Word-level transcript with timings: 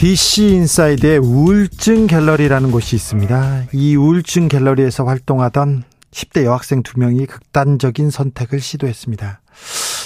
DC 0.00 0.54
인사이드의 0.54 1.18
우울증 1.18 2.06
갤러리라는 2.06 2.70
곳이 2.70 2.96
있습니다. 2.96 3.64
이 3.74 3.96
우울증 3.96 4.48
갤러리에서 4.48 5.04
활동하던 5.04 5.84
10대 6.10 6.44
여학생 6.44 6.82
두 6.82 6.98
명이 6.98 7.26
극단적인 7.26 8.08
선택을 8.08 8.60
시도했습니다. 8.60 9.42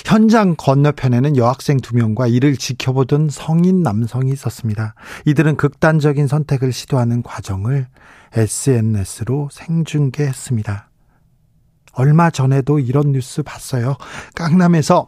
현장 0.04 0.56
건너편에는 0.56 1.36
여학생 1.36 1.76
두 1.76 1.94
명과 1.94 2.26
이를 2.26 2.56
지켜보던 2.56 3.28
성인 3.30 3.84
남성이 3.84 4.32
있었습니다. 4.32 4.96
이들은 5.26 5.56
극단적인 5.56 6.26
선택을 6.26 6.72
시도하는 6.72 7.22
과정을 7.22 7.86
SNS로 8.32 9.48
생중계했습니다. 9.52 10.90
얼마 11.92 12.30
전에도 12.30 12.80
이런 12.80 13.12
뉴스 13.12 13.44
봤어요. 13.44 13.94
깡남에서 14.34 15.06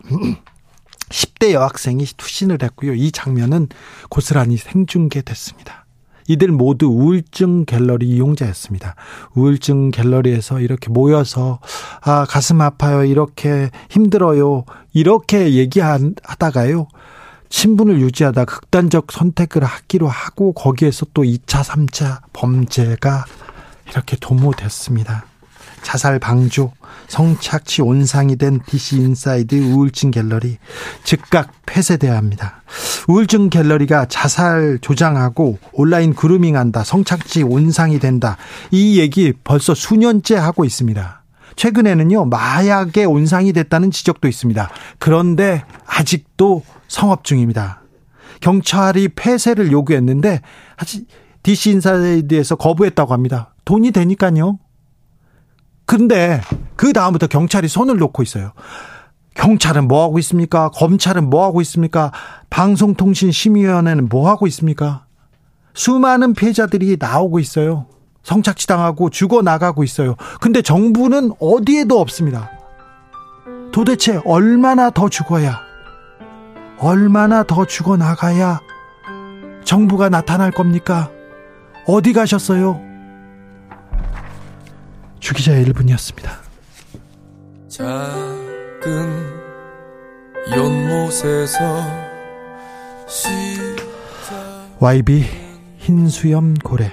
10대 1.09 1.53
여학생이 1.53 2.05
투신을 2.17 2.59
했고요. 2.63 2.95
이 2.95 3.13
장면은 3.13 3.69
고스란히 4.09 4.57
생중계됐습니다. 4.57 5.87
이들 6.29 6.49
모두 6.49 6.87
우울증 6.87 7.65
갤러리 7.65 8.09
이용자였습니다. 8.09 8.97
우울증 9.35 9.91
갤러리에서 9.91 10.61
이렇게 10.61 10.91
모여서 10.91 11.61
아 12.01 12.25
가슴 12.29 12.61
아파요 12.61 13.05
이렇게 13.05 13.71
힘들어요 13.91 14.65
이렇게 14.93 15.55
얘기하다가요 15.55 16.89
친분을 17.49 18.01
유지하다 18.01 18.45
극단적 18.45 19.13
선택을 19.13 19.65
하기로 19.65 20.09
하고 20.09 20.53
거기에서 20.53 21.07
또 21.15 21.23
2차 21.23 21.63
3차 21.63 22.23
범죄가 22.33 23.25
이렇게 23.91 24.17
도모됐습니다. 24.21 25.27
자살 25.87 26.19
방조, 26.19 26.73
성착취 27.07 27.81
온상이 27.81 28.35
된 28.35 28.59
DC 28.67 28.97
인사이드 28.97 29.55
우울증 29.55 30.11
갤러리 30.11 30.59
즉각 31.05 31.53
폐쇄돼야 31.65 32.17
합니다. 32.17 32.65
우울증 33.07 33.51
갤러리가 33.51 34.07
자살 34.07 34.81
조장하고 34.81 35.61
온라인 35.73 36.13
그루밍한다, 36.13 36.83
성착취 36.83 37.45
온상이 37.45 38.01
된다. 38.01 38.37
이 38.73 38.99
얘기 38.99 39.33
벌써 39.45 39.77
수년째 39.77 40.35
하고 40.35 40.65
있습니다. 40.65 41.23
최근에는요, 41.55 42.25
마약에 42.25 43.05
온상이 43.05 43.53
됐다는 43.53 43.93
지적도 43.93 44.27
있습니다. 44.27 44.69
그런데 44.99 45.63
아직도 45.87 46.65
성업 46.89 47.23
중입니다. 47.23 47.83
경찰이 48.41 49.11
폐쇄를 49.11 49.71
요구했는데, 49.71 50.41
아직 50.75 51.07
DC 51.45 51.71
인사이드에서 51.71 52.57
거부했다고 52.57 53.13
합니다. 53.13 53.55
돈이 53.65 53.93
되니까요. 53.93 54.59
근데 55.87 56.41
그 56.75 56.93
다음부터 56.93 57.29
경찰이 57.29 57.69
손을 57.69 57.97
놓고 57.97 58.23
있어요. 58.23 58.53
경찰은 59.35 59.87
뭐 59.87 60.03
하고 60.03 60.19
있습니까? 60.19 60.71
검찰은 60.71 61.31
뭐 61.31 61.45
하고 61.45 61.61
있습니까? 61.61 62.11
방송통신심의위원회는 62.51 64.09
뭐 64.09 64.29
하고 64.29 64.47
있습니까? 64.49 65.05
수많은 65.75 66.35
피해자들이 66.35 66.97
나오고 66.99 67.39
있어요. 67.39 67.87
성착취 68.23 68.67
당하고 68.67 69.11
죽어 69.11 69.43
나가고 69.43 69.85
있어요. 69.85 70.17
근데 70.41 70.63
정부는 70.63 71.33
어디에도 71.39 72.01
없습니다. 72.01 72.51
도대체 73.73 74.21
얼마나 74.25 74.91
더 74.91 75.09
죽어야, 75.09 75.61
얼마나 76.79 77.43
더 77.43 77.67
죽어 77.67 77.97
나가야 77.97 78.61
정부가 79.65 80.09
나타날 80.09 80.51
겁니까? 80.51 81.11
어디 81.87 82.13
가셨어요? 82.13 82.86
주기자의 85.21 85.65
1분이었습니다. 85.67 86.31
작은 87.69 89.37
연못에서 90.51 91.83
YB 94.79 95.25
흰수염 95.79 96.55
고래 96.63 96.93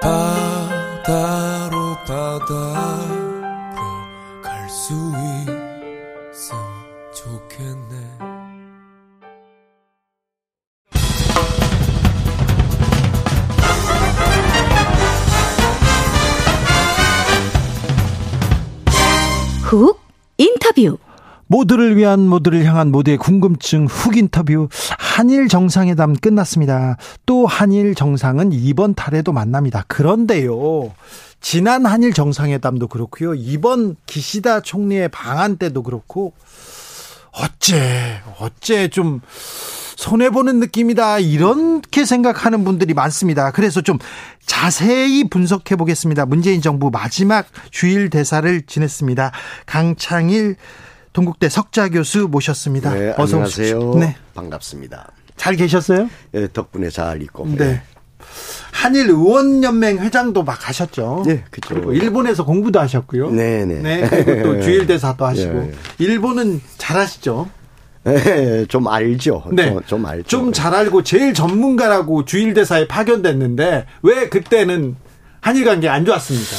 바다로 0.00 1.94
바다로 2.06 3.42
갈 4.42 4.66
수 4.68 4.94
있 4.94 5.27
인터뷰 20.68 20.98
모두를 21.46 21.96
위한 21.96 22.20
모두를 22.20 22.64
향한 22.64 22.90
모두의 22.90 23.16
궁금증 23.16 23.86
훅 23.86 24.18
인터뷰 24.18 24.68
한일 24.98 25.48
정상회담 25.48 26.14
끝났습니다. 26.14 26.98
또 27.24 27.46
한일 27.46 27.94
정상은 27.94 28.52
이번 28.52 28.94
달에도 28.94 29.32
만납니다. 29.32 29.84
그런데요. 29.88 30.92
지난 31.40 31.86
한일 31.86 32.12
정상회담도 32.12 32.88
그렇고요. 32.88 33.34
이번 33.34 33.96
기시다 34.04 34.60
총리의 34.60 35.08
방한 35.08 35.56
때도 35.56 35.82
그렇고 35.82 36.34
어째 37.32 38.20
어째 38.38 38.88
좀 38.88 39.20
손해보는 39.98 40.60
느낌이다. 40.60 41.18
이렇게 41.18 42.04
생각하는 42.04 42.62
분들이 42.62 42.94
많습니다. 42.94 43.50
그래서 43.50 43.80
좀 43.80 43.98
자세히 44.46 45.28
분석해 45.28 45.74
보겠습니다. 45.74 46.24
문재인 46.24 46.62
정부 46.62 46.88
마지막 46.92 47.46
주일 47.72 48.08
대사를 48.08 48.62
지냈습니다. 48.62 49.32
강창일 49.66 50.54
동국대 51.12 51.48
석자 51.48 51.88
교수 51.88 52.28
모셨습니다. 52.30 52.94
네, 52.94 53.12
어서 53.18 53.38
안녕하세요. 53.38 53.94
네. 53.96 54.14
반갑습니다. 54.36 55.10
잘 55.36 55.56
계셨어요? 55.56 56.08
네, 56.30 56.46
덕분에 56.52 56.90
잘 56.90 57.20
있고. 57.22 57.46
네. 57.48 57.56
네. 57.56 57.82
한일 58.70 59.08
의원 59.08 59.64
연맹 59.64 59.98
회장도 59.98 60.44
막 60.44 60.68
하셨죠. 60.68 61.24
네, 61.26 61.42
그렇죠. 61.50 61.74
그리고 61.74 61.92
일본에서 61.92 62.44
공부도 62.44 62.78
하셨고요. 62.78 63.30
네, 63.30 63.64
네. 63.64 63.80
네, 63.80 64.08
그리고 64.08 64.42
또 64.44 64.60
주일 64.62 64.86
대사도 64.86 65.26
하시고. 65.26 65.52
네. 65.54 65.72
일본은 65.98 66.60
잘하시죠. 66.76 67.50
네, 68.04 68.64
좀 68.66 68.88
알죠. 68.88 69.44
네. 69.52 69.70
좀, 69.70 69.80
좀 69.86 70.06
알죠. 70.06 70.28
좀 70.28 70.52
잘 70.52 70.74
알고 70.74 71.02
제일 71.02 71.34
전문가라고 71.34 72.24
주일대사에 72.24 72.88
파견됐는데 72.88 73.86
왜 74.02 74.28
그때는 74.28 74.96
한일 75.40 75.64
관계 75.64 75.88
안 75.88 76.04
좋았습니까? 76.04 76.56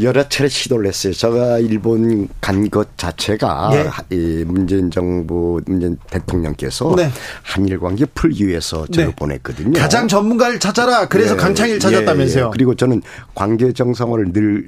여러 0.00 0.26
차례 0.26 0.48
시도를 0.48 0.86
했어요. 0.86 1.12
제가 1.12 1.58
일본 1.58 2.26
간 2.40 2.70
것 2.70 2.96
자체가 2.96 3.70
네. 4.08 4.16
이 4.16 4.42
문재인 4.46 4.90
정부 4.90 5.60
문재인 5.66 5.98
대통령께서 6.10 6.94
네. 6.96 7.10
한일 7.42 7.78
관계 7.78 8.06
풀기 8.06 8.46
위해서 8.48 8.86
저를 8.86 9.08
네. 9.10 9.14
보냈거든요. 9.14 9.78
가장 9.78 10.08
전문가를 10.08 10.58
찾아라. 10.58 11.08
그래서 11.08 11.34
예. 11.34 11.36
강창일 11.36 11.78
찾았다면서요. 11.78 12.46
예. 12.46 12.50
그리고 12.52 12.74
저는 12.74 13.02
관계 13.34 13.70
정성을 13.72 14.32
늘 14.32 14.66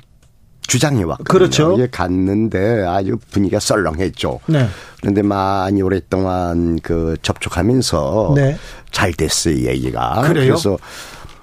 주장해 0.66 1.02
왔거든요. 1.02 1.24
그렇죠. 1.24 1.76
예, 1.78 1.88
갔는데 1.90 2.84
아주 2.86 3.18
분위기가 3.30 3.60
썰렁했죠. 3.60 4.40
네. 4.46 4.66
그런데 5.00 5.22
많이 5.22 5.82
오랫동안 5.82 6.78
그 6.82 7.16
접촉하면서 7.22 8.32
네. 8.36 8.56
잘 8.90 9.12
됐어요, 9.12 9.56
얘기가. 9.56 10.22
그래요? 10.26 10.52
그래서 10.52 10.78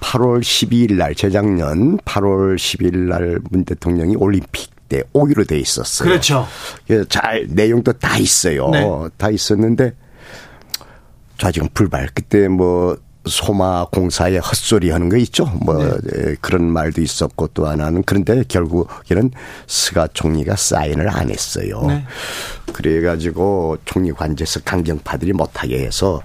8월 0.00 0.40
12일 0.40 0.94
날 0.94 1.14
재작년 1.14 1.98
8월 1.98 2.56
12일 2.56 2.96
날 3.08 3.38
문 3.50 3.64
대통령이 3.64 4.16
올림픽 4.16 4.70
때 4.88 5.02
오기로 5.12 5.44
돼 5.44 5.58
있었어요. 5.58 6.08
그렇죠. 6.08 6.46
그래서 6.86 7.04
잘 7.08 7.46
내용도 7.48 7.92
다 7.92 8.18
있어요. 8.18 8.68
네. 8.70 8.84
다 9.16 9.30
있었는데 9.30 9.94
자 11.38 11.50
지금 11.50 11.68
불발 11.72 12.08
그때 12.12 12.48
뭐 12.48 12.96
소마 13.24 13.86
공사에 13.86 14.38
헛소리 14.38 14.90
하는 14.90 15.08
거 15.08 15.16
있죠. 15.18 15.46
뭐 15.60 15.76
네. 15.76 16.34
그런 16.40 16.64
말도 16.64 17.00
있었고 17.00 17.48
또 17.48 17.68
하나는 17.68 18.02
그런데 18.04 18.42
결국에는 18.46 19.30
스가 19.66 20.08
총리가 20.12 20.56
사인을 20.56 21.08
안 21.08 21.30
했어요. 21.30 21.84
네. 21.86 22.04
그래가지고 22.72 23.78
총리 23.84 24.12
관제에서 24.12 24.60
강경파들이 24.64 25.32
못하게 25.34 25.84
해서 25.84 26.20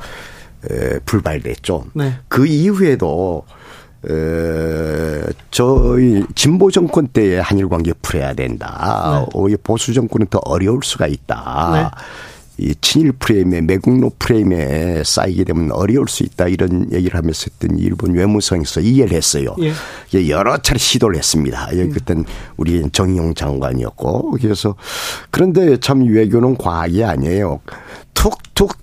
에, 0.70 1.00
불발됐죠. 1.06 1.86
네. 1.94 2.16
그 2.28 2.48
이후에도 2.48 3.44
에, 4.10 5.22
저희 5.52 6.24
진보 6.34 6.72
정권 6.72 7.08
때에 7.08 7.40
한일 7.40 7.70
관계 7.70 7.94
풀어야 8.02 8.34
된다. 8.34 9.26
네. 9.26 9.32
오히려 9.34 9.58
보수 9.62 9.94
정권은 9.94 10.28
더 10.28 10.40
어려울 10.46 10.80
수가 10.84 11.08
있다. 11.08 11.92
네. 12.58 12.66
이 12.66 12.76
친일 12.82 13.12
프레임에 13.14 13.62
매국노 13.62 14.12
프레임에 14.20 15.04
쌓이게 15.04 15.44
되면 15.44 15.72
어려울 15.72 16.08
수 16.08 16.24
있다 16.24 16.48
이런 16.48 16.92
얘기를 16.92 17.18
하면서 17.18 17.46
했더니 17.52 17.82
일본 17.82 18.14
외무성에서 18.14 18.82
이해를 18.82 19.16
했어요. 19.16 19.56
예. 19.62 20.30
여러 20.30 20.58
차례 20.58 20.78
시도를 20.78 21.18
했습니다. 21.18 21.70
예. 21.74 21.88
그땐 21.88 22.26
우리 22.58 22.84
정용 22.92 23.34
장관이었고 23.34 24.32
그래서 24.42 24.76
그런데 25.32 25.78
참 25.78 26.04
외교는 26.04 26.58
과학이 26.58 27.04
아니에요. 27.04 27.60
툭툭 28.14 28.76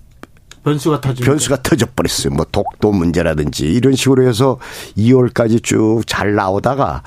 변수가 0.65 1.00
터지 1.00 1.23
변수가 1.23 1.62
터져 1.62 1.87
버렸어요. 1.94 2.32
뭐 2.32 2.47
독도 2.50 2.91
문제라든지 2.93 3.67
이런 3.67 3.94
식으로 3.94 4.26
해서 4.26 4.59
2월까지 4.97 5.62
쭉 5.62 6.03
잘 6.06 6.35
나오다가 6.35 7.03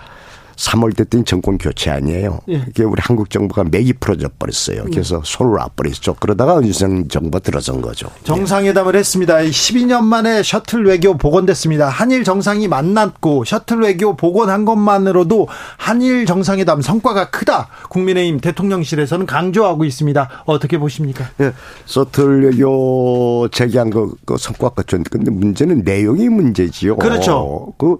3월 0.57 0.95
됐더니 0.95 1.23
정권 1.23 1.57
교체 1.57 1.91
아니에요. 1.91 2.39
예. 2.49 2.59
그게 2.59 2.83
우리 2.83 2.99
한국 3.01 3.29
정부가 3.29 3.63
맥이 3.63 3.93
풀어져 3.93 4.27
버렸어요. 4.39 4.85
그래서 4.85 5.21
손을 5.23 5.55
놔버렸죠. 5.55 6.15
그러다가 6.19 6.61
윤석열 6.61 7.07
정부가 7.07 7.39
들어선 7.39 7.81
거죠. 7.81 8.09
정상회담을 8.23 8.95
예. 8.95 8.99
했습니다. 8.99 9.37
12년 9.37 10.03
만에 10.03 10.41
셔틀 10.41 10.85
외교 10.85 11.15
복원됐습니다. 11.15 11.87
한일 11.87 12.23
정상이 12.23 12.67
만났고 12.67 13.45
셔틀 13.45 13.81
외교 13.81 14.17
복원한 14.17 14.65
것만으로도 14.65 15.47
한일 15.77 16.25
정상회담 16.25 16.81
성과가 16.81 17.29
크다. 17.29 17.67
국민의힘 17.89 18.39
대통령실에서는 18.39 19.27
강조하고 19.27 19.85
있습니다. 19.85 20.43
어떻게 20.45 20.79
보십니까? 20.79 21.29
예. 21.39 21.53
셔틀 21.85 22.45
외교 22.45 23.47
제기한 23.51 23.91
거, 23.91 24.11
그 24.25 24.37
성과가 24.37 24.83
좋은데 24.83 25.09
근데 25.11 25.29
문제는 25.29 25.83
내용이 25.83 26.29
문제지요. 26.29 26.97
그렇죠. 26.97 27.73
그 27.77 27.97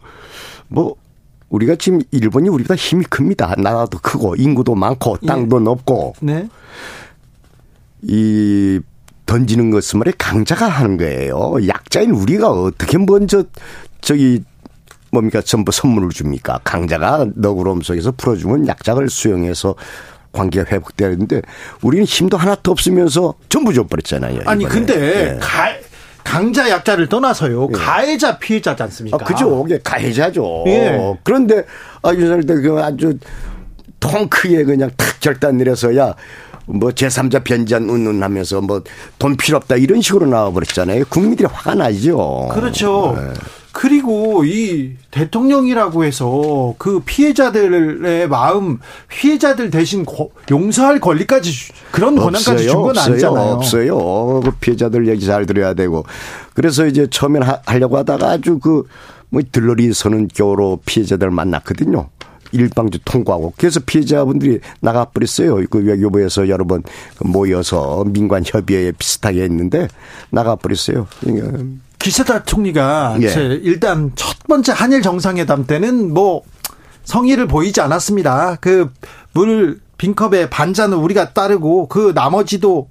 뭐 0.68 0.96
우리가 1.50 1.76
지금 1.76 2.02
일본이 2.12 2.50
우리보다 2.50 2.76
힘이 2.76 3.06
큽니다. 3.06 3.56
나라도 3.58 4.00
크고 4.00 4.36
인구도 4.36 4.76
많고 4.76 5.18
땅도 5.26 5.60
예. 5.60 5.64
높고. 5.64 6.14
네. 6.22 6.50
이 8.02 8.80
던지는 9.26 9.72
것은 9.72 10.00
말이 10.00 10.12
강자가 10.18 10.68
하는 10.68 10.98
거예요. 10.98 11.56
약자인 11.68 12.12
우리가 12.12 12.50
어떻게 12.50 12.98
먼저 12.98 13.44
저기 14.02 14.44
뭡니까 15.12 15.42
전부 15.42 15.72
선물을 15.72 16.10
줍니까? 16.10 16.60
강자가 16.64 17.28
너그러움 17.36 17.82
속에서 17.82 18.12
풀어주면 18.12 18.68
약자를 18.68 19.10
수용해서 19.10 19.76
관계가 20.32 20.70
회복되는데 20.72 21.42
우리는 21.82 22.06
힘도 22.06 22.38
하나도 22.38 22.72
없으면서 22.72 23.34
전부 23.50 23.74
줘버렸잖아요. 23.74 24.42
아니 24.46 24.64
이번에. 24.64 24.80
근데 24.80 24.98
네. 24.98 25.38
가, 25.40 25.74
강자 26.28 26.70
약자를 26.70 27.08
떠나서요. 27.08 27.70
예. 27.70 27.78
가해자 27.78 28.38
피해자지 28.38 28.84
않습니까? 28.84 29.18
아, 29.20 29.24
그죠. 29.24 29.64
이게 29.66 29.80
가해자죠. 29.84 30.66
예. 30.68 31.18
그런데 31.24 31.64
아 32.02 32.12
윤석열 32.14 32.46
대그 32.46 32.80
아주 32.84 33.18
통 34.00 34.28
크게 34.28 34.64
그냥 34.66 34.92
탁 34.98 35.20
결단 35.22 35.58
내려서야 35.58 36.14
뭐 36.66 36.90
제3자 36.90 37.44
변전 37.46 37.90
운운 37.90 38.22
하면서 38.22 38.60
뭐 38.60 38.82
돈 39.18 39.38
필요 39.38 39.58
없다 39.58 39.78
이런 39.78 40.02
식으로 40.02 40.26
나와버렸잖아요. 40.26 41.06
국민들이 41.10 41.48
화가 41.48 41.76
나죠. 41.76 42.50
그렇죠. 42.54 43.16
네. 43.18 43.34
그리고 43.80 44.44
이 44.44 44.94
대통령이라고 45.12 46.04
해서 46.04 46.74
그 46.80 47.00
피해자들의 47.06 48.28
마음, 48.28 48.80
피해자들 49.08 49.70
대신 49.70 50.04
용서할 50.50 51.00
권리까지 51.00 51.52
그런 51.92 52.16
권한까지 52.16 52.68
준 52.68 52.82
건 52.82 52.98
아니잖아요. 52.98 53.52
없어요. 53.52 54.42
그 54.44 54.52
피해자들 54.60 55.08
얘기 55.08 55.24
잘 55.26 55.46
들어야 55.46 55.76
되고. 55.76 56.06
그래서 56.56 56.88
이제 56.88 57.06
처음엔 57.12 57.44
하 57.44 57.62
려고 57.78 57.98
하다가 57.98 58.32
아주 58.32 58.58
그 58.60 58.84
뭐 59.30 59.42
들러리 59.52 59.94
서는 59.94 60.30
교로 60.30 60.80
피해자들 60.86 61.30
만났거든요. 61.30 62.10
일방주 62.54 63.00
통과하고 63.04 63.54
그래서 63.58 63.82
피해자분들이 63.86 64.60
나가버렸어요. 64.80 65.66
그 65.70 65.80
외교부에서 65.80 66.48
여러 66.48 66.66
번 66.66 66.82
모여서 67.20 68.06
민관 68.06 68.44
협의회에 68.46 68.94
비슷하게 68.94 69.44
했는데 69.44 69.90
나가버렸어요. 70.30 71.08
그러니까 71.20 71.64
기시다 72.00 72.44
총리가 72.44 73.18
예. 73.22 73.28
일단 73.64 74.12
첫 74.16 74.38
번째 74.48 74.72
한일 74.72 75.02
정상회담 75.02 75.66
때는 75.66 76.14
뭐 76.14 76.44
성의를 77.04 77.48
보이지 77.48 77.82
않았습니다. 77.82 78.56
그 78.62 78.92
물 79.38 79.80
빈컵에 80.00 80.50
반잔은 80.50 80.98
우리가 80.98 81.34
따르고 81.34 81.88
그 81.90 82.12
나머지도 82.16 82.88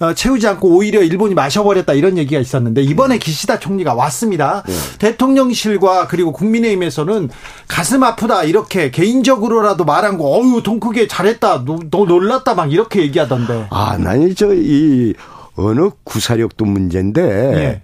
어, 0.00 0.12
채우지 0.14 0.46
않고 0.46 0.68
오히려 0.68 1.02
일본이 1.02 1.34
마셔버렸다 1.34 1.94
이런 1.94 2.16
얘기가 2.18 2.40
있었는데 2.40 2.82
이번에 2.82 3.18
기시다 3.18 3.58
총리가 3.58 3.94
왔습니다. 3.94 4.62
네. 4.66 4.74
대통령실과 4.98 6.06
그리고 6.06 6.32
국민의힘에서는 6.32 7.28
가슴 7.66 8.02
아프다 8.04 8.44
이렇게 8.44 8.90
개인적으로라도 8.92 9.84
말한 9.84 10.18
거 10.18 10.36
어유 10.36 10.62
통 10.62 10.78
크게 10.78 11.08
잘했다 11.08 11.64
너, 11.64 11.78
너 11.90 12.04
놀랐다 12.04 12.54
막 12.54 12.72
이렇게 12.72 13.02
얘기하던데. 13.02 13.66
아, 13.70 13.96
나는 13.98 14.34
저이 14.34 15.14
어느 15.56 15.90
구사력도 16.04 16.64
문제인데 16.64 17.22
네. 17.22 17.82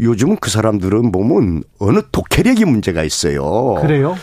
요즘 0.00 0.36
그 0.36 0.50
사람들은 0.50 1.12
보면 1.12 1.62
어느 1.78 2.00
독해력이 2.10 2.64
문제가 2.64 3.02
있어요. 3.02 3.74
그래요? 3.80 4.16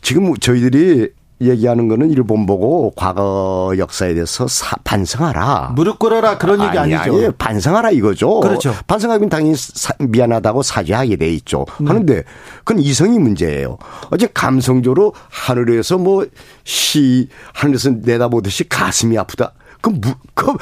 지금 0.00 0.34
저희들이 0.36 1.10
얘기하는 1.40 1.88
거는 1.88 2.10
일본 2.12 2.46
보고 2.46 2.92
과거 2.94 3.74
역사에 3.76 4.14
대해서 4.14 4.46
사, 4.46 4.76
반성하라. 4.84 5.72
무릎 5.74 5.98
꿇어라 5.98 6.38
그런 6.38 6.60
얘기 6.62 6.78
아니, 6.78 6.94
아니죠. 6.94 7.16
아니, 7.16 7.32
반성하라 7.32 7.90
이거죠. 7.90 8.38
그렇죠. 8.40 8.72
반성하면 8.86 9.28
당연히 9.28 9.54
사, 9.56 9.92
미안하다고 9.98 10.62
사죄하게 10.62 11.16
돼 11.16 11.32
있죠. 11.34 11.66
네. 11.80 11.86
하는데 11.88 12.22
그건 12.58 12.80
이성이 12.80 13.18
문제예요. 13.18 13.76
어제 14.10 14.28
감성적으로 14.32 15.14
하늘에서 15.30 15.98
뭐 15.98 16.24
시 16.64 17.28
하늘에서 17.54 17.90
내다보듯이 17.90 18.68
가슴이 18.68 19.18
아프다. 19.18 19.52
그, 19.80 19.90
무, 19.90 20.14
그 20.34 20.52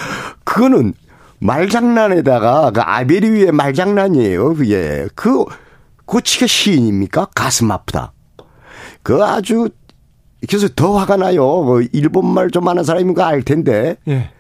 그거는 0.44 0.94
말장난에다가 1.40 2.70
그 2.70 2.80
아베리 2.80 3.28
위에 3.30 3.50
말장난이에요. 3.50 4.54
그게 4.54 5.08
그 5.14 5.44
고치가 6.04 6.46
시인입니까? 6.46 7.28
가슴 7.34 7.70
아프다. 7.70 8.12
그 9.02 9.24
아주 9.24 9.68
그래서 10.48 10.68
더 10.74 10.96
화가 10.96 11.16
나요. 11.16 11.64
그 11.64 11.86
일본말 11.92 12.50
좀 12.50 12.66
아는 12.68 12.84
사람인 12.84 13.14
거 13.14 13.22
알 13.22 13.42
텐데. 13.42 13.96
예. 14.08 14.30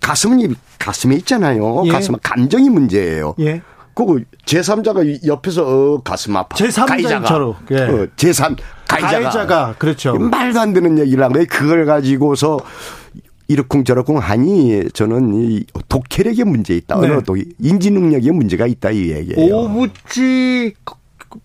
가슴은 0.00 0.54
가슴에 0.78 1.14
있잖아요. 1.16 1.82
예. 1.86 1.90
가슴은 1.90 2.18
감정이 2.22 2.68
문제예요. 2.70 3.34
예. 3.40 3.62
그거 3.94 4.18
제3자가 4.44 5.26
옆에서 5.26 5.64
어, 5.66 6.02
가슴 6.02 6.36
아파. 6.36 6.54
제3자처럼. 6.56 7.54
예. 7.70 7.76
어, 7.82 8.06
제3 8.16 8.56
가해자가. 8.86 9.20
가해자가 9.20 9.74
그렇죠. 9.78 10.14
말도 10.14 10.60
안 10.60 10.72
되는 10.74 10.98
얘기를 10.98 11.24
한 11.24 11.32
거예요. 11.32 11.46
그걸 11.50 11.86
가지고서 11.86 12.58
이렇쿵저렇쿵 13.48 14.18
하니 14.18 14.88
저는 14.92 15.34
이 15.34 15.64
독해력의 15.88 16.44
문제 16.44 16.74
있다. 16.74 17.00
네. 17.00 17.20
또 17.24 17.36
인지 17.60 17.90
능력의 17.90 18.32
문제가 18.32 18.66
있다 18.66 18.90
이 18.90 19.10
얘기예요. 19.10 19.56
오부지 19.56 20.74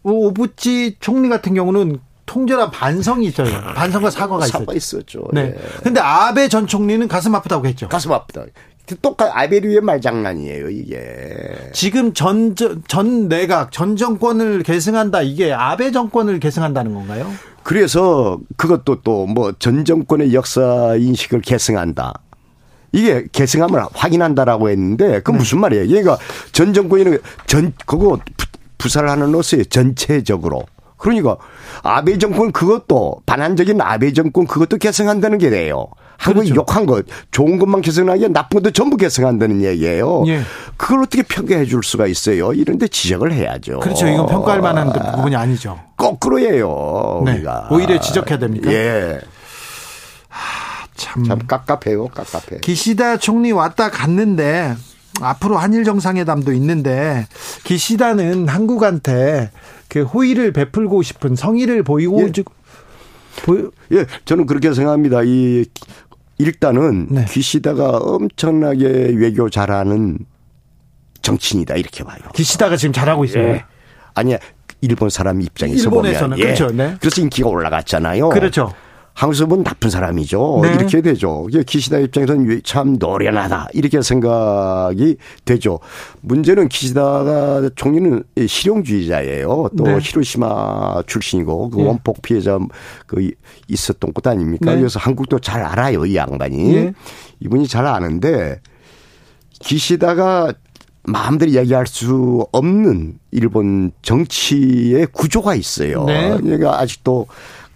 오부지 0.03 0.97
총리 0.99 1.29
같은 1.29 1.53
경우는 1.53 1.99
통절한 2.25 2.71
반성이 2.71 3.27
있어요. 3.27 3.49
반성과 3.75 4.09
사과가 4.09 4.45
있어요. 4.45 4.59
사과 4.61 4.73
있었죠. 4.73 5.27
네. 5.33 5.53
예. 5.55 5.61
근데 5.83 5.99
아베 5.99 6.47
전 6.47 6.65
총리는 6.65 7.07
가슴 7.07 7.35
아프다고 7.35 7.67
했죠. 7.67 7.89
가슴 7.89 8.11
아프다. 8.13 8.45
똑같 9.01 9.29
아베리의 9.33 9.81
말장난이에요, 9.81 10.69
이게. 10.69 10.99
지금 11.73 12.13
전, 12.13 12.55
전 12.87 13.29
내각, 13.29 13.71
전 13.71 13.95
정권을 13.95 14.63
계승한다. 14.63 15.21
이게 15.21 15.53
아베 15.53 15.91
정권을 15.91 16.39
계승한다는 16.39 16.93
건가요? 16.93 17.31
그래서 17.63 18.39
그것도 18.57 19.01
또 19.01 19.25
뭐 19.27 19.53
전 19.59 19.85
정권의 19.85 20.33
역사 20.33 20.95
인식을 20.95 21.41
계승한다. 21.41 22.13
이게 22.91 23.25
계승함을 23.31 23.81
확인한다라고 23.93 24.69
했는데 24.69 25.21
그 25.21 25.31
네. 25.31 25.37
무슨 25.37 25.59
말이에요? 25.61 25.87
그러니까 25.87 26.17
전 26.51 26.73
정권이 26.73 27.17
전 27.47 27.73
그거 27.85 28.19
부살하는 28.77 29.33
옷에 29.35 29.63
전체적으로 29.65 30.63
그러니까 31.01 31.37
아베 31.81 32.19
정권 32.19 32.51
그것도 32.51 33.21
반환적인 33.25 33.81
아베 33.81 34.13
정권 34.13 34.45
그것도 34.45 34.77
계승한다는 34.77 35.39
게 35.39 35.49
돼요. 35.49 35.87
한국이 36.17 36.51
그렇죠. 36.51 36.61
욕한 36.61 36.85
것 36.85 37.05
좋은 37.31 37.57
것만 37.57 37.81
계승하기 37.81 38.29
나쁜 38.29 38.61
것도 38.61 38.71
전부 38.71 38.97
계승한다는 38.97 39.63
얘기예요. 39.63 40.23
예. 40.27 40.41
그걸 40.77 40.99
어떻게 40.99 41.23
평가해 41.23 41.65
줄 41.65 41.81
수가 41.83 42.05
있어요? 42.05 42.53
이런데 42.53 42.87
지적을 42.87 43.33
해야죠. 43.33 43.79
그렇죠. 43.79 44.07
이건 44.07 44.27
평가할 44.27 44.61
만한 44.61 44.93
부분이 44.93 45.35
아니죠. 45.35 45.79
거꾸로예요. 45.97 47.23
네. 47.25 47.33
우리가. 47.33 47.69
오히려 47.71 47.99
지적해야 47.99 48.37
됩니까? 48.37 48.71
예. 48.71 49.19
참. 50.95 51.23
참 51.23 51.39
깝깝해요. 51.47 52.09
깝깝해. 52.09 52.59
기시다 52.61 53.17
총리 53.17 53.51
왔다 53.51 53.89
갔는데 53.89 54.75
앞으로 55.19 55.57
한일 55.57 55.83
정상회담도 55.83 56.53
있는데 56.53 57.25
기시다는 57.63 58.47
한국한테 58.47 59.49
그 59.91 60.03
호의를 60.03 60.53
베풀고 60.53 61.01
싶은 61.01 61.35
성의를 61.35 61.83
보이고 61.83 62.21
예. 62.21 62.31
보여 63.43 63.69
예, 63.91 64.05
저는 64.23 64.45
그렇게 64.45 64.73
생각합니다. 64.73 65.21
이 65.25 65.65
일단은 66.37 67.07
네. 67.09 67.25
기시다가 67.25 67.97
엄청나게 67.97 68.85
외교 69.17 69.49
잘하는 69.49 70.19
정치인이다 71.21 71.75
이렇게 71.75 72.05
봐요. 72.05 72.21
기시다가 72.33 72.77
지금 72.77 72.93
잘하고 72.93 73.25
있어요. 73.25 73.43
예. 73.49 73.65
아니야 74.13 74.37
일본 74.79 75.09
사람 75.09 75.41
입장에서 75.41 75.83
일본에서는 75.83 76.37
보면 76.37 76.41
그렇죠. 76.41 76.73
네. 76.73 76.95
그래서 77.01 77.21
인기가 77.21 77.49
올라갔잖아요. 77.49 78.29
그렇죠. 78.29 78.73
항수은 79.21 79.63
나쁜 79.63 79.91
사람이죠. 79.91 80.61
네. 80.63 80.73
이렇게 80.73 80.99
되죠. 80.99 81.45
기시다 81.67 81.99
입장에서는 81.99 82.61
참 82.63 82.97
노련하다. 82.97 83.67
이렇게 83.73 84.01
생각이 84.01 85.15
되죠. 85.45 85.79
문제는 86.21 86.67
기시다가 86.69 87.69
총리는 87.75 88.23
실용주의자예요. 88.47 89.69
또 89.77 89.83
네. 89.83 89.99
히로시마 90.01 91.03
출신이고 91.05 91.69
그 91.69 91.77
네. 91.77 91.83
원폭 91.85 92.23
피해자 92.23 92.57
그 93.05 93.29
있었던 93.67 94.11
곳 94.11 94.25
아닙니까? 94.25 94.71
네. 94.71 94.79
그래서 94.79 94.97
한국도 94.97 95.37
잘 95.37 95.61
알아요. 95.61 96.07
이 96.07 96.15
양반이. 96.15 96.73
네. 96.73 96.93
이분이 97.41 97.67
잘 97.67 97.85
아는데 97.85 98.59
기시다가 99.59 100.51
마음대로 101.03 101.51
이야기할 101.51 101.85
수 101.85 102.47
없는 102.51 103.19
일본 103.29 103.91
정치의 104.01 105.07
구조가 105.11 105.53
있어요. 105.53 106.05
네. 106.05 106.35
그러니까 106.41 106.79
아직도 106.79 107.27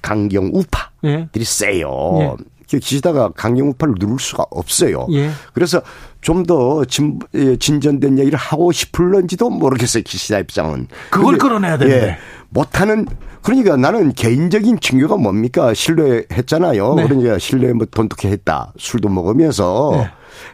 강경 0.05 0.51
우파들이 0.53 1.25
예. 1.39 1.43
세요. 1.43 2.19
예. 2.19 2.77
기시다가 2.77 3.29
강경 3.35 3.69
우파를 3.69 3.95
누를 4.00 4.17
수가 4.19 4.45
없어요. 4.51 5.07
예. 5.12 5.29
그래서 5.53 5.81
좀더 6.21 6.85
진, 6.85 7.19
진전된 7.59 8.19
얘기를 8.19 8.38
하고 8.38 8.71
싶을런지도 8.71 9.50
모르겠어요. 9.50 10.03
기시다 10.03 10.39
입장은. 10.39 10.88
그걸 11.09 11.38
끌어내야 11.38 11.77
되는데. 11.77 12.07
예. 12.07 12.17
못하는 12.50 13.05
그러니까 13.41 13.77
나는 13.77 14.13
개인적인 14.13 14.79
친교가 14.79 15.17
뭡니까 15.17 15.74
신뢰했잖아요. 15.74 16.95
네. 16.95 17.03
그러니까 17.03 17.38
신뢰 17.38 17.74
뭐 17.74 17.85
돈독해 17.85 18.31
했다. 18.31 18.74
술도 18.77 19.09
먹으면서 19.09 19.91
네. 19.93 20.09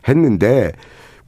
했는데 0.10 0.72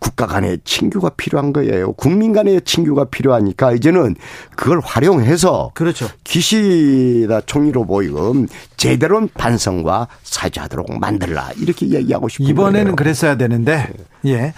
국가 0.04 0.28
간의 0.28 0.60
친교가 0.66 1.12
필요한 1.16 1.54
거예요. 1.54 1.94
국민 1.94 2.34
간의 2.34 2.62
친교가 2.66 3.06
필요하니까 3.06 3.72
이제는 3.72 4.16
그걸 4.58 4.82
활용해서 4.84 5.72
그렇죠. 5.74 6.10
기시다 6.26 7.40
총리로 7.46 7.86
보이금 7.86 8.48
제대로 8.76 9.26
반성과 9.34 10.10
사죄하도록 10.24 11.00
만들라 11.00 11.52
이렇게 11.58 11.90
얘기하고 11.90 12.28
싶은 12.28 12.46
이번에는 12.46 12.84
거예요. 12.84 12.96
그랬어야 12.98 13.38
되는데 13.38 13.94
예. 14.26 14.54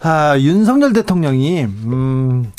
아, 0.00 0.38
윤석열 0.38 0.94
대통령이 0.94 1.64
음 1.64 2.50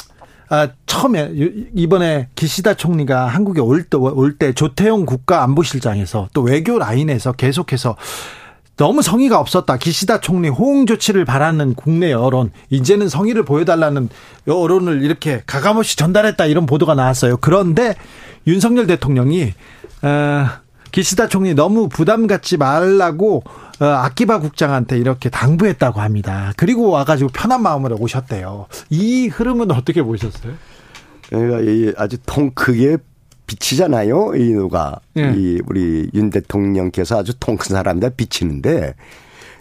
아, 0.49 0.69
처음에 0.85 1.31
이번에 1.73 2.29
기시다 2.35 2.75
총리가 2.75 3.25
한국에 3.25 3.61
올때올때 3.61 4.53
조태용 4.53 5.07
국가안보실장에서 5.07 6.29
또 6.33 6.41
외교 6.43 6.77
라인에서 6.77 7.31
계속해서 7.31 7.95
너무 8.77 9.01
성의가 9.01 9.39
없었다. 9.39 9.77
기시다 9.77 10.19
총리 10.19 10.49
호응 10.49 10.85
조치를 10.85 11.25
바라는 11.25 11.73
국내 11.73 12.11
여론, 12.11 12.51
이제는 12.69 13.09
성의를 13.09 13.43
보여달라는 13.43 14.09
여론을 14.47 15.03
이렇게 15.03 15.41
가감없이 15.45 15.97
전달했다 15.97 16.45
이런 16.45 16.65
보도가 16.65 16.93
나왔어요. 16.93 17.37
그런데 17.37 17.95
윤석열 18.45 18.87
대통령이 18.87 19.53
어, 20.03 20.45
기시다 20.91 21.27
총리 21.27 21.53
너무 21.53 21.89
부담 21.89 22.27
갖지 22.27 22.57
말라고 22.57 23.43
어, 23.79 23.85
아키바 23.85 24.39
국장한테 24.39 24.97
이렇게 24.97 25.29
당부했다고 25.29 25.99
합니다. 25.99 26.53
그리고 26.55 26.89
와가지고 26.89 27.31
편한 27.33 27.63
마음으로 27.63 27.97
오셨대요. 27.99 28.67
이 28.89 29.27
흐름은 29.27 29.71
어떻게 29.71 30.01
보셨어요? 30.03 30.53
그러니까 31.29 32.01
아주 32.01 32.17
통 32.25 32.51
크게 32.53 32.97
비치잖아요. 33.47 34.35
이 34.35 34.51
누가 34.53 34.99
네. 35.13 35.33
이 35.35 35.59
우리 35.67 36.09
윤 36.13 36.29
대통령께서 36.29 37.17
아주 37.19 37.33
통큰 37.39 37.75
사람들 37.75 38.11
비치는데 38.11 38.93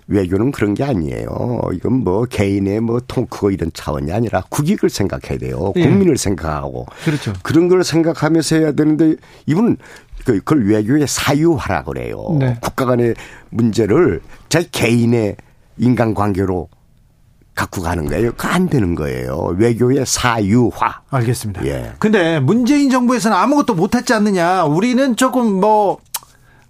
외교는 0.09 0.53
그런 0.53 0.75
게 0.75 0.85
아니에요. 0.85 1.61
이건 1.73 2.05
뭐 2.05 2.25
개인의 2.27 2.81
뭐 2.81 3.01
통 3.09 3.27
크고 3.27 3.51
이런 3.51 3.71
차원이 3.73 4.13
아니라 4.13 4.45
국익을 4.51 4.91
생각해야 4.91 5.39
돼요. 5.39 5.73
예. 5.77 5.83
국민을 5.83 6.15
네. 6.17 6.23
생각하고 6.23 6.87
그렇죠. 7.05 7.33
그런 7.43 7.69
걸 7.69 7.83
생각하면서 7.83 8.57
해야 8.57 8.73
되는데 8.73 9.17
이분은 9.47 9.77
그, 10.25 10.35
그걸 10.39 10.67
외교의 10.69 11.07
사유화라 11.09 11.85
그래요. 11.85 12.37
네. 12.39 12.57
국가 12.61 12.85
간의 12.85 13.15
문제를 13.51 14.21
자기 14.49 14.69
개인의 14.71 15.37
인간관계로 15.79 16.69
갖고 17.57 17.83
가는 17.83 18.07
거예요. 18.07 18.33
그 18.37 18.47
안 18.47 18.69
되는 18.69 18.95
거예요. 18.95 19.55
외교의 19.59 20.05
사유화. 20.07 21.01
알겠습니다. 21.11 21.67
예. 21.67 21.93
근데 21.99 22.41
문재인 22.41 22.89
정부에서는 22.91 23.37
아무것도 23.37 23.75
못했지 23.75 24.15
않느냐. 24.15 24.65
우리는 24.65 25.15
조금 25.17 25.61
뭐, 25.61 25.99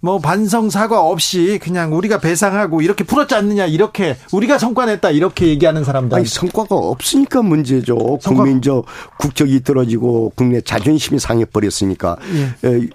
뭐 0.01 0.19
반성 0.19 0.71
사과 0.71 1.01
없이 1.03 1.61
그냥 1.63 1.95
우리가 1.95 2.19
배상하고 2.19 2.81
이렇게 2.81 3.05
풀었지 3.05 3.35
않느냐 3.35 3.67
이렇게 3.67 4.17
우리가 4.33 4.59
성과 4.59 4.87
냈다 4.87 5.11
이렇게 5.11 5.47
얘기하는 5.49 5.85
사람들 5.85 6.17
아니 6.17 6.27
성과가 6.27 6.75
없으니까 6.75 7.43
문제죠 7.43 8.19
성과... 8.21 8.43
국민적 8.43 8.85
국적이 9.19 9.63
떨어지고 9.63 10.33
국내 10.35 10.61
자존심이 10.61 11.19
상해 11.19 11.45
버렸으니까 11.45 12.17
예. 12.65 12.89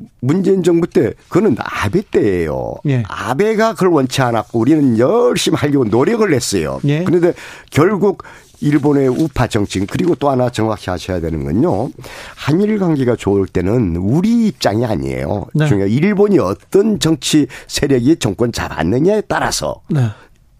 예. 0.00 0.06
문재인 0.20 0.62
정부 0.62 0.86
때 0.86 1.12
그거는 1.28 1.56
아베 1.58 2.02
때예요. 2.10 2.74
예. 2.86 3.02
아베가 3.08 3.74
그걸 3.74 3.88
원치 3.88 4.22
않았고 4.22 4.58
우리는 4.58 4.98
열심히 4.98 5.56
하려고 5.56 5.84
노력을 5.84 6.32
했어요. 6.32 6.80
예. 6.84 7.04
그런데 7.04 7.32
결국 7.70 8.22
일본의 8.60 9.08
우파 9.08 9.46
정치 9.46 9.84
그리고 9.84 10.14
또 10.14 10.30
하나 10.30 10.48
정확히 10.48 10.90
하셔야 10.90 11.20
되는 11.20 11.44
건요. 11.44 11.90
한일 12.34 12.78
관계가 12.78 13.16
좋을 13.16 13.46
때는 13.46 13.96
우리 13.96 14.46
입장이 14.46 14.86
아니에요. 14.86 15.46
네. 15.54 15.66
중요 15.66 15.86
일본이 15.86 16.38
어떤 16.38 16.98
정치 16.98 17.46
세력이 17.66 18.16
정권 18.16 18.52
잡았느냐에 18.52 19.22
따라서 19.28 19.82
네. 19.90 20.08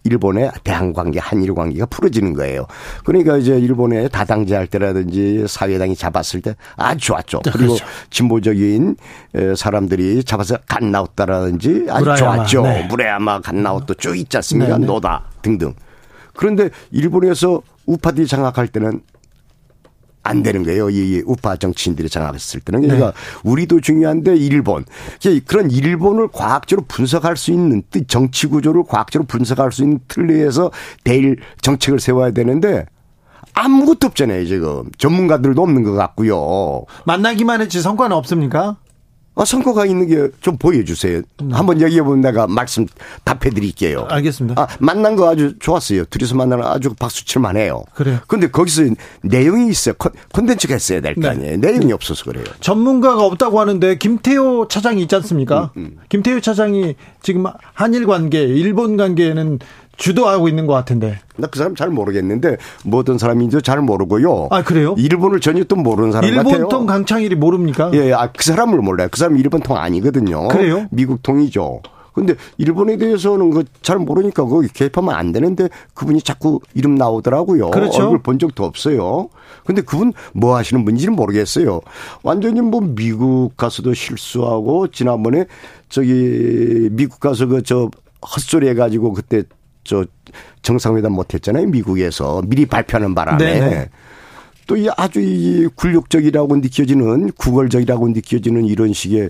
일본의 0.05 0.51
대한 0.63 0.93
관계, 0.93 1.19
한일 1.19 1.55
관계가 1.55 1.87
풀어지는 1.87 2.35
거예요. 2.35 2.67
그러니까 3.05 3.39
이제 3.39 3.59
일본의 3.59 4.11
다당제 4.11 4.55
할 4.55 4.67
때라든지 4.67 5.47
사회당이 5.49 5.97
잡았을 5.97 6.43
때 6.43 6.55
아주 6.77 7.07
좋았죠. 7.07 7.41
네, 7.45 7.51
그리고 7.51 7.75
그렇죠. 7.75 7.87
진보적인 8.11 8.97
사람들이 9.57 10.23
잡아서 10.25 10.59
간 10.69 10.93
나왔다라든지 10.93 11.87
아주 11.89 12.05
무라야마, 12.05 12.17
좋았죠. 12.17 12.63
네. 12.63 12.87
무레야마 12.87 13.41
간 13.41 13.63
나왔도 13.63 13.95
쭉 13.95 14.17
있지 14.17 14.37
않습니까? 14.37 14.75
네, 14.75 14.81
네. 14.81 14.87
노다 14.87 15.25
등등. 15.43 15.75
그런데 16.35 16.69
일본에서 16.91 17.63
우파들이 17.87 18.27
장악할 18.27 18.69
때는 18.69 19.01
안 20.25 20.43
되는 20.43 20.65
거예요. 20.65 20.91
이 20.91 21.23
우파 21.27 21.55
정치인들이 21.55 22.09
장악했을 22.09 22.61
때는. 22.61 22.81
그러니까 22.83 23.13
네. 23.13 23.13
우리도 23.45 23.81
중요한데 23.81 24.37
일본. 24.37 24.85
그런 25.47 25.71
일본을 25.71 26.29
과학적으로 26.33 26.87
분석할 26.89 27.37
수 27.37 27.53
있는 27.53 27.83
정치 28.09 28.47
구조를 28.47 28.85
과학적으로 28.89 29.27
분석할 29.27 29.71
수 29.71 29.83
있는 29.83 30.01
틀 30.09 30.27
내에서 30.27 30.71
대일 31.05 31.37
정책을 31.61 32.01
세워야 32.01 32.33
되는데 32.33 32.87
아무것도 33.53 34.09
없잖아요, 34.09 34.47
지금. 34.47 34.91
전문가들도 34.99 35.63
없는 35.63 35.85
것 35.85 35.93
같고요. 35.93 36.87
만나기만 37.05 37.61
했지 37.61 37.81
성과는 37.81 38.17
없습니까? 38.17 38.79
아, 39.37 39.45
성과가 39.45 39.85
있는 39.87 40.07
게 40.07 40.29
좀 40.41 40.57
보여주세요. 40.59 41.23
네. 41.43 41.55
한번 41.55 41.81
얘기해보면 41.81 42.21
내가 42.21 42.47
말씀 42.47 42.87
답해 43.25 43.51
드릴게요. 43.51 44.07
알겠습니다. 44.11 44.61
아, 44.61 44.67
만난 44.79 45.17
거 45.17 45.29
아주 45.29 45.59
좋았어요. 45.59 46.05
둘이서 46.07 46.35
만나는 46.37 46.65
아주 46.65 46.95
박수 46.95 47.25
칠만 47.25 47.57
해요. 47.57 47.83
그래요. 47.95 48.19
근데 48.29 48.49
거기서 48.51 48.83
내용이 49.23 49.69
있어요. 49.71 49.95
콘텐츠가 50.33 50.77
있어야 50.77 51.01
될거 51.01 51.21
네. 51.23 51.29
아니에요. 51.29 51.57
내용이 51.57 51.93
없어서 51.93 52.25
그래요. 52.25 52.45
전문가가 52.61 53.25
없다고 53.25 53.59
하는데 53.61 53.97
김태호 53.97 54.69
차장이 54.69 55.03
있지 55.03 55.15
않습니까? 55.17 55.73
음, 55.77 55.83
음. 55.83 55.99
김태호 56.09 56.41
차장이 56.41 56.95
지금 57.23 57.45
한일 57.73 58.07
관계, 58.07 58.43
일본 58.43 58.97
관계는 58.97 59.59
주도하고 59.97 60.49
있는 60.49 60.67
것 60.67 60.73
같은데. 60.75 61.19
나 61.37 61.49
그 61.49 61.59
사람 61.59 61.75
잘 61.75 61.91
모르겠는데 61.91 62.57
뭐 62.85 63.01
어떤 63.01 63.19
사람인지 63.19 63.63
잘 63.63 63.81
모르고요. 63.81 64.49
아 64.51 64.63
그래요? 64.63 64.95
일본을 64.99 65.41
전혀 65.41 65.65
또 65.65 65.77
모르는 65.77 66.13
사람 66.13 66.29
일본 66.29 66.45
같아요. 66.45 66.57
일본 66.57 66.69
통 66.69 66.87
강창일이 66.87 67.35
모릅니까? 67.37 67.91
예, 67.95 68.13
아그 68.13 68.43
사람을 68.45 68.79
몰라요. 68.79 69.09
그 69.11 69.19
사람 69.19 69.37
일본 69.37 69.61
통 69.61 69.77
아니거든요. 69.77 70.49
그래요? 70.49 70.87
미국 70.91 71.23
통이죠. 71.23 71.81
근데 72.13 72.35
일본에 72.59 72.97
대해서는 72.97 73.51
그 73.51 73.65
잘 73.83 73.99
모르니까 73.99 74.45
거기 74.45 74.69
개입하면 74.69 75.15
안 75.15 75.33
되는데 75.33 75.69
그분이 75.95 76.23
자꾸 76.23 76.61
이름 76.75 76.95
나오더라고요. 76.95 77.71
그렇죠. 77.73 78.03
얼굴 78.05 78.23
본 78.23 78.39
적도 78.39 78.65
없어요. 78.65 79.29
근데 79.67 79.83
그분 79.83 80.13
뭐 80.33 80.57
하시는 80.57 80.85
분인지는 80.85 81.15
모르겠어요. 81.17 81.81
완전히 82.23 82.61
뭐 82.61 82.81
미국 82.81 83.57
가서도 83.57 83.93
실수하고 83.95 84.89
지난번에 84.89 85.47
저기 85.89 86.89
미국 86.93 87.19
가서 87.21 87.47
그 87.47 87.63
저 87.63 87.91
헛소리 88.25 88.69
해가지고 88.69 89.13
그때 89.13 89.43
저 89.85 90.05
정상회담 90.63 91.13
못했잖아요. 91.13 91.67
미국에서 91.69 92.43
미리 92.47 92.67
발표하는 92.67 93.15
바람에. 93.15 93.39
네네. 93.45 93.89
또 94.67 94.77
이 94.77 94.89
아주 94.97 95.21
이 95.21 95.69
굴욕적이라고 95.75 96.57
느껴지는 96.57 97.31
구걸적이라고 97.33 98.09
느껴지는 98.09 98.65
이런 98.65 98.93
식의 98.95 99.29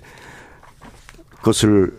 것을 1.42 1.92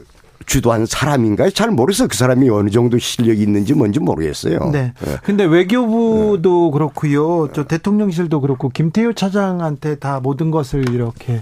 주도한 0.45 0.85
사람인가요? 0.85 1.49
잘 1.49 1.71
모르겠어요. 1.71 2.07
그 2.07 2.15
사람이 2.15 2.49
어느 2.49 2.69
정도 2.69 2.97
실력이 2.97 3.41
있는지 3.41 3.73
뭔지 3.73 3.99
모르겠어요. 3.99 4.69
네. 4.71 4.93
네. 5.03 5.17
근데 5.23 5.43
외교부도 5.43 6.65
네. 6.65 6.71
그렇고요. 6.71 7.49
저 7.51 7.63
대통령실도 7.65 8.41
그렇고 8.41 8.69
김태효 8.69 9.13
차장한테 9.13 9.95
다 9.95 10.19
모든 10.21 10.51
것을 10.51 10.87
이렇게 10.93 11.35
어, 11.35 11.41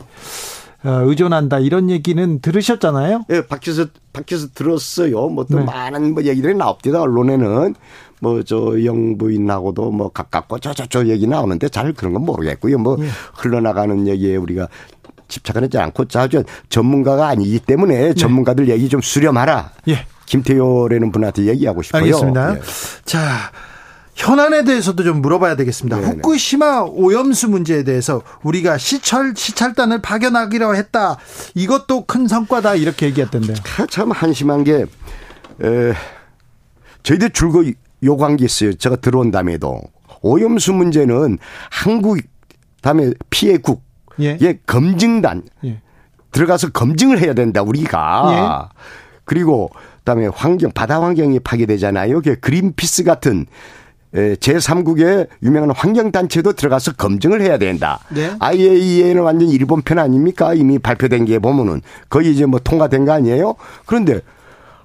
의존한다 0.83 1.59
이런 1.59 1.89
얘기는 1.89 2.39
들으셨잖아요. 2.39 3.25
예, 3.29 3.47
밖에서 3.47 3.85
밖에서 4.11 4.47
들었어요. 4.53 5.29
뭐또 5.29 5.59
네. 5.59 5.65
많은 5.65 6.13
뭐 6.13 6.23
얘기들이 6.23 6.53
나옵니다. 6.55 7.01
언론에는 7.01 7.75
뭐 8.19 8.43
저 8.45 8.83
영부인하고도 8.83 9.91
뭐 9.91 10.09
가깝고 10.09 10.59
저저저 10.59 11.07
얘기 11.07 11.27
나오는데 11.27 11.69
잘 11.69 11.93
그런 11.93 12.13
건 12.13 12.23
모르겠고요. 12.25 12.77
뭐 12.77 12.97
예. 12.99 13.07
흘러나가는 13.35 14.07
얘기에 14.07 14.37
우리가 14.37 14.67
집착하지 15.27 15.77
않고 15.77 16.05
자주 16.05 16.43
전문가가 16.69 17.27
아니기 17.27 17.59
때문에 17.59 17.99
네. 17.99 18.13
전문가들 18.13 18.69
얘기 18.69 18.87
좀 18.89 19.01
수렴하라. 19.01 19.71
예. 19.89 20.05
김태효라는 20.25 21.11
분한테 21.11 21.45
얘기하고 21.45 21.81
싶어요. 21.81 22.01
알겠습니다. 22.03 22.55
예. 22.55 22.61
자. 23.05 23.51
현안에 24.15 24.63
대해서도 24.63 25.03
좀 25.03 25.22
물어봐야 25.22 25.55
되겠습니다. 25.55 25.98
네네. 26.00 26.08
후쿠시마 26.08 26.82
오염수 26.89 27.50
문제에 27.50 27.84
대해서 27.84 28.22
우리가 28.43 28.77
시철 28.77 29.34
시찰단을 29.36 30.01
파견하기로 30.01 30.75
했다. 30.75 31.17
이것도 31.55 32.05
큰 32.05 32.27
성과다 32.27 32.75
이렇게 32.75 33.08
얘기했던데요. 33.08 33.58
참 33.89 34.12
한심한 34.12 34.63
게 34.63 34.86
에, 35.63 35.93
저희들 37.01 37.32
줄거 37.32 37.63
요구한 38.03 38.38
게 38.38 38.46
있어요. 38.46 38.74
제가 38.74 38.98
들어온 38.98 39.32
다음에도 39.32 39.82
오염수 40.22 40.74
문제는 40.74 41.38
한국 41.70 42.20
다음에 42.82 43.12
피해국 43.29 43.84
예. 44.20 44.38
예 44.41 44.60
검증단 44.65 45.43
예. 45.65 45.82
들어가서 46.32 46.70
검증을 46.70 47.20
해야 47.20 47.34
된다 47.34 47.62
우리가 47.62 48.70
예. 48.72 48.79
그리고 49.25 49.70
그다음에 50.00 50.27
환경 50.27 50.72
바다 50.72 51.01
환경이 51.01 51.39
파괴되잖아요. 51.39 52.22
그 52.22 52.39
그린피스 52.39 53.03
같은 53.03 53.46
제3국의 54.13 55.27
유명한 55.41 55.72
환경단체도 55.72 56.53
들어가서 56.53 56.93
검증을 56.93 57.41
해야 57.41 57.58
된다. 57.58 58.00
네. 58.10 58.32
IAEA는 58.39 59.24
완전 59.24 59.50
일본 59.50 59.82
편 59.82 60.00
아닙니까? 60.00 60.53
이미 60.53 60.77
발표된 60.79 61.25
게 61.25 61.39
보면은 61.39 61.82
거의 62.10 62.32
이제 62.32 62.46
뭐 62.46 62.60
통과된 62.60 63.05
거 63.05 63.13
아니에요? 63.13 63.55
그런데 63.86 64.22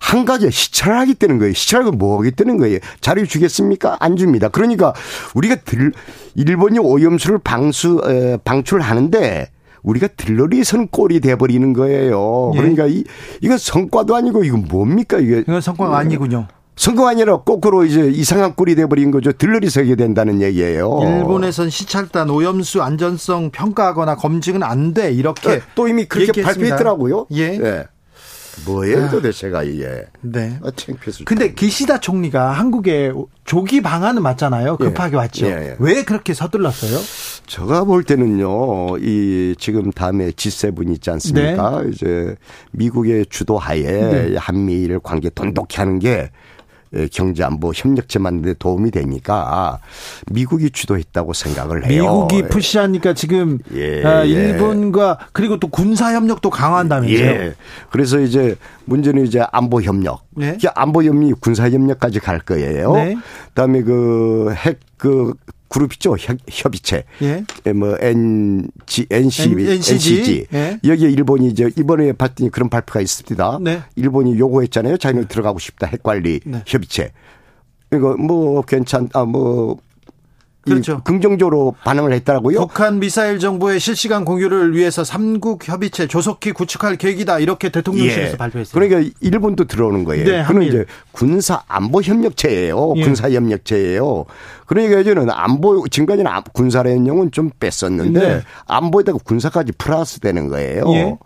한 0.00 0.24
가지에 0.24 0.50
시찰을 0.50 0.96
하겠다는 0.98 1.38
거예요. 1.38 1.52
시찰을 1.52 1.92
뭐 1.92 2.18
하겠다는 2.18 2.56
거예요. 2.58 2.78
자료 3.00 3.26
주겠습니까? 3.26 3.96
안 4.00 4.16
줍니다. 4.16 4.48
그러니까 4.48 4.94
우리가 5.34 5.56
들, 5.56 5.92
일본이 6.34 6.78
오염수를 6.78 7.38
방수, 7.38 8.00
에, 8.06 8.38
방출하는데 8.44 9.50
우리가 9.82 10.08
들러리 10.16 10.64
선 10.64 10.88
꼴이 10.88 11.20
돼버리는 11.20 11.72
거예요. 11.72 12.52
예. 12.54 12.58
그러니까 12.58 12.86
이, 12.86 13.04
이건 13.40 13.58
성과도 13.58 14.14
아니고 14.16 14.44
이건 14.44 14.66
뭡니까 14.68 15.18
이게. 15.18 15.40
이건 15.40 15.60
성과가 15.60 15.98
아니군요. 15.98 16.46
선거 16.78 17.08
아니라 17.08 17.38
거꾸로 17.38 17.84
이제 17.84 18.08
이상한 18.08 18.54
꼴이 18.54 18.76
돼버린 18.76 19.10
거죠. 19.10 19.32
들러리 19.32 19.68
서게 19.68 19.96
된다는 19.96 20.40
얘기예요. 20.40 21.00
일본에선 21.02 21.70
시찰단 21.70 22.30
오염수 22.30 22.82
안전성 22.82 23.50
평가하거나 23.50 24.14
검증은 24.14 24.62
안 24.62 24.94
돼. 24.94 25.12
이렇게 25.12 25.48
네, 25.48 25.60
또 25.74 25.88
이미 25.88 26.04
그렇게 26.04 26.28
얘기했습니다. 26.28 26.76
발표했더라고요. 26.76 27.26
예. 27.32 27.58
네. 27.58 27.84
뭐예요 28.64 29.04
아. 29.04 29.10
도대체가 29.10 29.64
이게. 29.64 30.04
네. 30.20 30.58
아, 30.62 30.70
창피해서. 30.74 31.24
근데 31.24 31.52
기시다 31.52 31.98
총리가 31.98 32.52
한국에 32.52 33.12
조기 33.44 33.80
방안은 33.80 34.22
맞잖아요. 34.22 34.76
급하게 34.76 35.14
예. 35.14 35.16
왔죠. 35.16 35.46
예, 35.46 35.50
예. 35.50 35.76
왜 35.80 36.04
그렇게 36.04 36.32
서둘렀어요? 36.32 36.98
제가 37.46 37.84
볼 37.84 38.04
때는요, 38.04 38.98
이 38.98 39.54
지금 39.58 39.90
다음에 39.90 40.30
G7 40.30 40.92
있지 40.92 41.10
않습니까? 41.10 41.82
네. 41.82 41.90
이제 41.90 42.36
미국의 42.72 43.26
주도하에 43.30 43.82
네. 43.82 44.36
한미일 44.36 45.00
관계 45.00 45.28
돈독히 45.30 45.76
하는 45.78 45.98
게 45.98 46.08
예, 46.10 46.30
경제 47.12 47.44
안보 47.44 47.72
협력체 47.74 48.18
만드는 48.18 48.52
데 48.52 48.58
도움이 48.58 48.90
되니까 48.90 49.78
미국이 50.30 50.70
주도했다고 50.70 51.32
생각을 51.32 51.86
해요. 51.86 52.02
미국이 52.02 52.48
푸시하니까 52.48 53.14
지금 53.14 53.58
예, 53.74 54.04
아, 54.04 54.24
예. 54.26 54.30
일본과 54.30 55.18
그리고 55.32 55.58
또 55.58 55.68
군사 55.68 56.14
협력도 56.14 56.50
강화한다면서요. 56.50 57.26
예. 57.26 57.54
그래서 57.90 58.18
이제 58.20 58.56
문제는 58.86 59.26
이제 59.26 59.44
안보 59.52 59.82
협력. 59.82 60.22
네. 60.30 60.56
안보 60.74 61.02
협력, 61.02 61.40
군사 61.40 61.68
협력까지 61.68 62.20
갈 62.20 62.38
거예요. 62.40 62.92
네. 62.94 63.16
그다음에 63.48 63.82
그 63.82 64.52
핵그 64.54 65.34
그 65.68 65.78
그룹 65.78 65.92
있죠 65.94 66.16
협 66.18 66.74
의체. 66.74 67.04
예. 67.22 67.44
예뭐 67.66 67.98
NG, 68.00 69.06
NC, 69.10 69.42
N, 69.50 69.58
NCG. 69.60 69.70
NCG. 69.92 70.46
예. 70.52 70.80
여기에 70.84 71.10
일본이 71.10 71.48
이제 71.48 71.70
이번에 71.76 72.12
봤더니 72.12 72.50
그런 72.50 72.68
발표가 72.68 73.00
있습니다. 73.00 73.58
네. 73.62 73.82
일본이 73.96 74.38
요구했잖아요. 74.38 74.96
자기는 74.96 75.28
들어가고 75.28 75.58
싶다 75.58 75.86
핵관리 75.86 76.40
네. 76.44 76.62
협의체. 76.66 77.12
이거 77.92 78.16
뭐 78.16 78.62
괜찮 78.62 79.08
아 79.14 79.24
뭐 79.24 79.78
그렇죠. 80.68 81.02
긍정적으로 81.02 81.74
반응을 81.84 82.12
했더라고요. 82.12 82.60
북한 82.60 83.00
미사일 83.00 83.38
정보의 83.38 83.80
실시간 83.80 84.24
공유를 84.24 84.74
위해서 84.74 85.04
삼국 85.04 85.66
협의체 85.68 86.06
조속히 86.06 86.52
구축할 86.52 86.96
계획이다 86.96 87.38
이렇게 87.38 87.68
대통령실에서 87.70 88.32
예. 88.32 88.36
발표했어요. 88.36 88.72
그러니까 88.72 89.10
일본도 89.20 89.64
들어오는 89.64 90.04
거예요. 90.04 90.24
네, 90.24 90.44
그는 90.44 90.62
이제 90.62 90.84
군사 91.12 91.62
안보 91.68 92.00
협력체예요. 92.02 92.94
예. 92.96 93.02
군사 93.02 93.30
협력체예요. 93.30 94.24
그러니까 94.66 95.00
이제는 95.00 95.30
안보 95.30 95.86
지금까지는 95.88 96.30
군사례용은 96.52 97.30
좀 97.32 97.50
뺐었는데 97.58 98.20
네. 98.20 98.42
안보에다가 98.66 99.18
군사까지 99.24 99.72
플러스 99.72 100.20
되는 100.20 100.48
거예요. 100.48 100.84
예. 100.88 101.16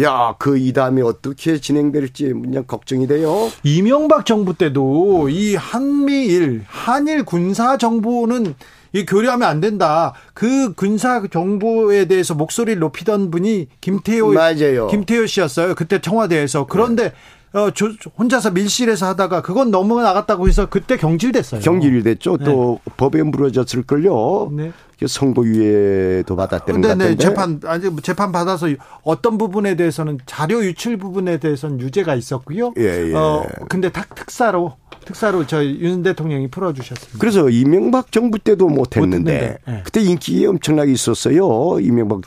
야, 0.00 0.34
그 0.38 0.56
이담이 0.56 1.02
어떻게 1.02 1.60
진행될지 1.60 2.32
그냥 2.32 2.64
걱정이 2.66 3.06
돼요. 3.06 3.50
이명박 3.62 4.24
정부 4.24 4.54
때도 4.54 5.28
이 5.28 5.54
한미일, 5.54 6.64
한일 6.66 7.24
군사 7.24 7.76
정보는 7.76 8.54
이 8.94 9.04
교류하면 9.04 9.48
안 9.48 9.60
된다. 9.60 10.14
그 10.34 10.72
군사 10.74 11.22
정보에 11.30 12.06
대해서 12.06 12.34
목소리를 12.34 12.78
높이던 12.80 13.30
분이 13.30 13.68
김태호 13.80 14.32
맞아요. 14.32 14.86
김태호 14.88 15.26
씨였어요. 15.26 15.74
그때 15.74 16.00
청와대에서. 16.00 16.66
그런데 16.66 17.04
네. 17.04 17.12
어, 17.54 17.70
조, 17.70 17.90
혼자서 18.18 18.50
밀실에서 18.52 19.06
하다가 19.08 19.42
그건 19.42 19.70
너무 19.70 20.00
나갔다고 20.00 20.48
해서 20.48 20.66
그때 20.66 20.96
경질됐어요. 20.96 21.60
경질됐죠. 21.60 22.38
네. 22.38 22.44
또 22.44 22.80
법에 22.96 23.22
물어졌을 23.22 23.82
걸요. 23.82 24.50
네. 24.52 24.72
선고유예도 25.04 26.36
받았다는 26.36 26.80
것 26.80 26.88
같은데. 26.88 27.16
재판 27.16 27.60
아니 27.64 27.96
재판 28.02 28.32
받아서 28.32 28.68
어떤 29.02 29.36
부분에 29.36 29.74
대해서는 29.74 30.18
자료 30.26 30.64
유출 30.64 30.96
부분에 30.96 31.38
대해서는 31.38 31.80
유죄가 31.80 32.14
있었고요. 32.14 32.72
예, 32.78 33.10
예. 33.10 33.14
어 33.14 33.44
근데 33.68 33.90
탁 33.90 34.14
특사로 34.14 34.76
특사로 35.04 35.46
저희 35.46 35.80
윤 35.80 36.02
대통령이 36.02 36.48
풀어주셨습니다. 36.48 37.18
그래서 37.18 37.50
이명박 37.50 38.12
정부 38.12 38.38
때도 38.38 38.68
못했는데 38.68 39.58
네. 39.66 39.80
그때 39.84 40.00
인기 40.00 40.46
엄청나게 40.46 40.92
있었어요. 40.92 41.80
이명박 41.80 42.22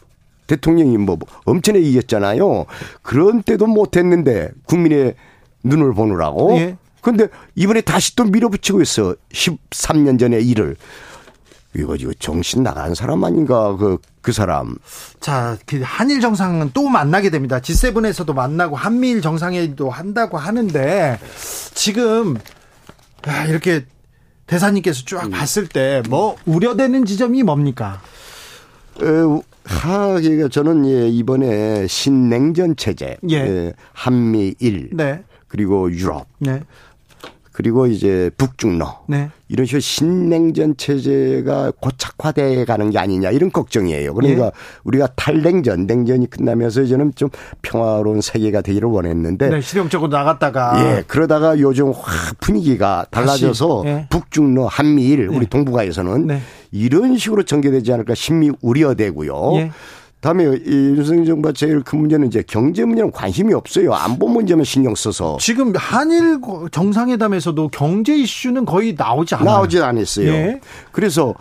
대통령이 0.47 0.97
뭐 0.97 1.17
엄청나게 1.45 1.85
이겼잖아요. 1.85 2.65
그런 3.01 3.41
때도 3.43 3.67
못했는데 3.67 4.49
국민의 4.65 5.15
눈을 5.63 5.93
보느라고. 5.93 6.57
예. 6.57 6.77
근데 7.01 7.27
이번에 7.55 7.81
다시 7.81 8.15
또 8.15 8.23
밀어붙이고 8.23 8.81
있어. 8.81 9.15
13년 9.31 10.19
전의 10.19 10.45
일을. 10.47 10.75
이거 11.75 11.95
이거 11.95 12.11
정신 12.19 12.63
나간 12.63 12.95
사람 12.95 13.23
아닌가 13.23 13.75
그, 13.75 13.97
그 14.21 14.31
사람. 14.31 14.77
자, 15.19 15.57
그 15.65 15.81
한일 15.83 16.21
정상은 16.21 16.71
또 16.73 16.87
만나게 16.87 17.29
됩니다. 17.29 17.59
G7에서도 17.59 18.33
만나고 18.33 18.75
한미일 18.75 19.21
정상회의도 19.21 19.89
한다고 19.89 20.37
하는데 20.37 21.19
지금 21.73 22.37
아, 23.27 23.45
이렇게 23.45 23.85
대사님께서 24.47 25.03
쭉 25.05 25.23
음. 25.25 25.31
봤을 25.31 25.67
때 25.67 26.01
뭐 26.09 26.37
우려되는 26.45 27.05
지점이 27.05 27.43
뭡니까? 27.43 28.01
에, 29.01 29.41
하, 29.65 30.19
그러니까 30.19 30.47
저는 30.47 30.85
예, 30.87 31.09
이번에 31.09 31.87
신냉전 31.87 32.75
체제, 32.75 33.17
예. 33.29 33.35
예 33.35 33.73
한미일, 33.93 34.89
네. 34.93 35.23
그리고 35.47 35.91
유럽, 35.91 36.27
네. 36.39 36.61
그리고 37.55 37.87
이제 37.87 38.29
북중러 38.35 39.05
네. 39.07 39.29
이런 39.47 39.65
식으로 39.65 39.79
신냉전 39.79 40.75
체제가 40.75 41.71
고착화돼 41.79 42.65
가는 42.65 42.89
게 42.89 42.99
아니냐 42.99 43.31
이런 43.31 43.49
걱정이에요. 43.49 44.13
그러니까 44.13 44.47
예. 44.47 44.51
우리가 44.83 45.07
탈냉전, 45.15 45.87
냉전이 45.87 46.29
끝나면서 46.29 46.81
이제는 46.81 47.13
좀 47.15 47.29
평화로운 47.61 48.19
세계가 48.19 48.59
되기를 48.59 48.89
원했는데 48.89 49.49
네, 49.49 49.61
실용적으로 49.61 50.09
나갔다가 50.09 50.97
예, 50.97 51.03
그러다가 51.07 51.57
요즘 51.59 51.91
확 51.91 52.37
분위기가 52.41 53.05
달라져서 53.09 53.83
예. 53.85 54.07
북중러, 54.09 54.65
한미일 54.65 55.29
우리 55.29 55.39
네. 55.39 55.45
동북아에서는 55.45 56.27
네. 56.27 56.41
이런 56.75 57.17
식으로 57.17 57.43
전개되지 57.43 57.93
않을까 57.93 58.15
심히 58.15 58.51
우려되고요. 58.61 59.51
예. 59.55 59.71
다음에 60.19 60.43
이 60.43 60.69
윤석열 60.69 61.25
정부가 61.25 61.53
제일 61.53 61.81
큰 61.83 61.99
문제는 61.99 62.27
이제 62.27 62.43
경제 62.45 62.83
문제는 62.83 63.11
관심이 63.11 63.53
없어요. 63.53 63.93
안보 63.93 64.27
문제만 64.27 64.65
신경 64.65 64.93
써서. 64.95 65.37
지금 65.39 65.71
한일 65.75 66.39
정상회담에서도 66.71 67.69
경제 67.69 68.15
이슈는 68.17 68.65
거의 68.65 68.95
나오지 68.97 69.35
않아요. 69.35 69.45
나오지 69.45 69.79
않았어요. 69.81 70.27
예. 70.27 70.59
그래서 70.91 71.33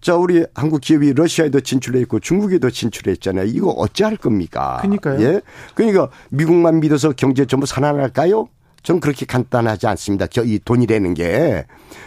자, 0.00 0.14
우리 0.14 0.44
한국 0.54 0.80
기업이 0.80 1.12
러시아에도 1.12 1.60
진출해 1.60 2.00
있고 2.02 2.20
중국에도 2.20 2.70
진출했잖아요. 2.70 3.46
이거 3.46 3.70
어찌할 3.70 4.16
겁니까? 4.16 4.78
그러니까요. 4.80 5.20
예. 5.20 5.40
그러니까 5.74 6.08
미국만 6.30 6.80
믿어서 6.80 7.12
경제 7.12 7.44
전부 7.44 7.66
살아날까요? 7.66 8.48
전 8.88 9.00
그렇게 9.00 9.26
간단하지 9.26 9.86
않습니다. 9.86 10.26
이 10.46 10.58
돈이 10.64 10.86
되는 10.86 11.12
게. 11.12 11.66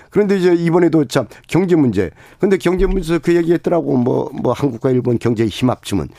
그런데 0.10 0.36
이제 0.36 0.56
이번에도 0.56 1.06
참 1.06 1.28
경제 1.48 1.76
문제. 1.76 2.10
근데 2.40 2.58
경제 2.58 2.88
문제에서 2.88 3.20
그 3.20 3.36
얘기 3.36 3.54
했더라고. 3.54 3.98
뭐, 3.98 4.32
뭐 4.34 4.52
한국과 4.52 4.90
일본 4.90 5.20
경제 5.20 5.46
힘 5.46 5.70
합치면 5.70 6.10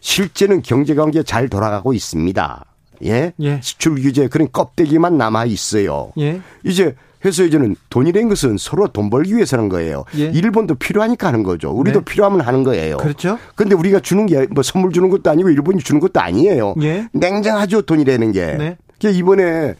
실제는 0.00 0.60
경제 0.60 0.94
관계 0.94 1.22
잘 1.22 1.48
돌아가고 1.48 1.94
있습니다. 1.94 2.66
예? 3.06 3.32
예. 3.40 3.60
수출 3.62 3.94
규제 3.94 4.28
그런 4.28 4.52
껍데기만 4.52 5.16
남아 5.16 5.46
있어요. 5.46 6.12
예. 6.18 6.42
이제 6.64 6.94
해서 7.24 7.44
이제는 7.44 7.76
돈이라는 7.88 8.28
것은 8.28 8.56
서로 8.58 8.88
돈 8.88 9.08
벌기 9.08 9.34
위해서 9.34 9.56
하는 9.56 9.68
거예요. 9.68 10.04
예. 10.18 10.24
일본도 10.24 10.74
필요하니까 10.74 11.28
하는 11.28 11.44
거죠. 11.44 11.70
우리도 11.70 12.00
네. 12.00 12.04
필요하면 12.04 12.40
하는 12.40 12.64
거예요. 12.64 12.96
그렇죠. 12.96 13.38
근데 13.54 13.74
우리가 13.74 14.00
주는 14.00 14.26
게 14.26 14.46
뭐 14.50 14.62
선물 14.62 14.92
주는 14.92 15.08
것도 15.08 15.30
아니고 15.30 15.48
일본이 15.50 15.78
주는 15.80 16.00
것도 16.00 16.20
아니에요. 16.20 16.74
예. 16.82 17.08
냉정하죠 17.12 17.82
돈이라는 17.82 18.32
게. 18.32 18.46
네. 18.58 18.76
이번에 19.10 19.74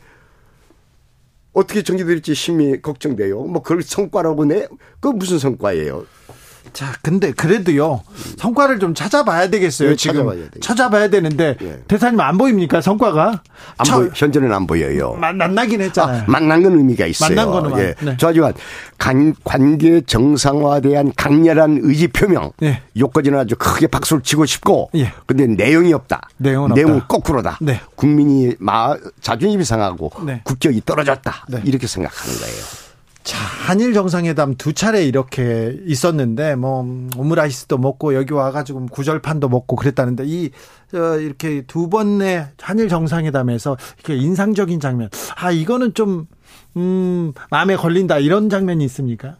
어떻게 1.52 1.82
정리될지 1.82 2.35
심히 2.35 2.80
걱정돼요. 2.80 3.42
뭐 3.44 3.62
그걸 3.62 3.82
성과라고 3.82 4.44
내? 4.46 4.66
그 5.00 5.08
무슨 5.08 5.38
성과예요? 5.38 6.06
자, 6.72 6.92
근데 7.03 7.33
그래도요 7.33 8.03
성과를 8.38 8.79
좀 8.79 8.94
찾아봐야 8.94 9.48
되겠어요. 9.51 9.90
네, 9.90 9.96
지금 9.96 10.16
찾아봐야, 10.16 10.44
찾아봐야 10.61 11.09
되는데 11.09 11.57
네. 11.61 11.83
대사님 11.87 12.20
안 12.20 12.38
보입니까 12.38 12.81
성과가? 12.81 13.42
안 13.77 13.85
저, 13.85 13.98
보여, 13.98 14.11
현재는 14.14 14.53
안 14.53 14.66
보여요. 14.66 15.14
만나긴 15.14 15.81
했잖아요. 15.83 16.22
아, 16.22 16.25
만난 16.27 16.62
건 16.62 16.79
의미가 16.79 17.07
있어요. 17.07 17.35
만난 17.35 17.51
거는 17.51 17.79
예. 17.79 17.94
네. 18.01 18.16
저하지만 18.16 18.55
관계 19.44 20.01
정상화에 20.03 20.81
대한 20.81 21.12
강렬한 21.16 21.81
의지 21.83 22.09
표명. 22.09 22.53
네. 22.59 22.83
요까지는 22.96 23.38
아주 23.38 23.57
크게 23.57 23.87
박수를 23.88 24.22
치고 24.22 24.46
싶고. 24.46 24.90
예. 24.94 25.12
근데 25.27 25.46
내용이 25.46 25.92
없다. 25.92 26.29
내용은, 26.38 26.75
내용은 26.75 26.96
없다. 26.96 27.07
거꾸로다. 27.09 27.59
네. 27.61 27.81
국민이 27.94 28.55
마, 28.59 28.96
자존심이 29.20 29.64
상하고 29.64 30.11
네. 30.25 30.40
국격이 30.44 30.83
떨어졌다. 30.87 31.46
네. 31.48 31.61
이렇게 31.64 31.87
생각하는 31.87 32.38
거예요. 32.38 32.64
자, 33.22 33.38
한일 33.38 33.92
정상회담 33.94 34.56
두 34.56 34.72
차례 34.72 35.04
이렇게 35.04 35.78
있었는데 35.87 36.56
뭐 36.56 36.85
오므라이스도 37.16 37.78
먹고 37.78 38.14
여기 38.14 38.32
와 38.32 38.50
가지고 38.50 38.87
구절판도 38.87 39.48
먹고 39.48 39.76
그랬다는데 39.76 40.24
이 40.26 40.50
어, 40.94 41.16
이렇게 41.18 41.62
두 41.62 41.88
번의 41.88 42.48
한일 42.61 42.88
정상회담에서 42.88 43.76
이렇게 43.96 44.16
인상적인 44.16 44.80
장면, 44.80 45.08
아 45.37 45.52
이거는 45.52 45.94
좀 45.94 46.26
음, 46.76 47.32
마음에 47.50 47.76
걸린다 47.76 48.18
이런 48.18 48.50
장면이 48.50 48.85
있습니까? 48.87 49.37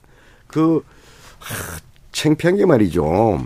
그 0.47 0.85
하, 1.39 1.79
창피한 2.13 2.57
게 2.57 2.67
말이죠. 2.67 3.45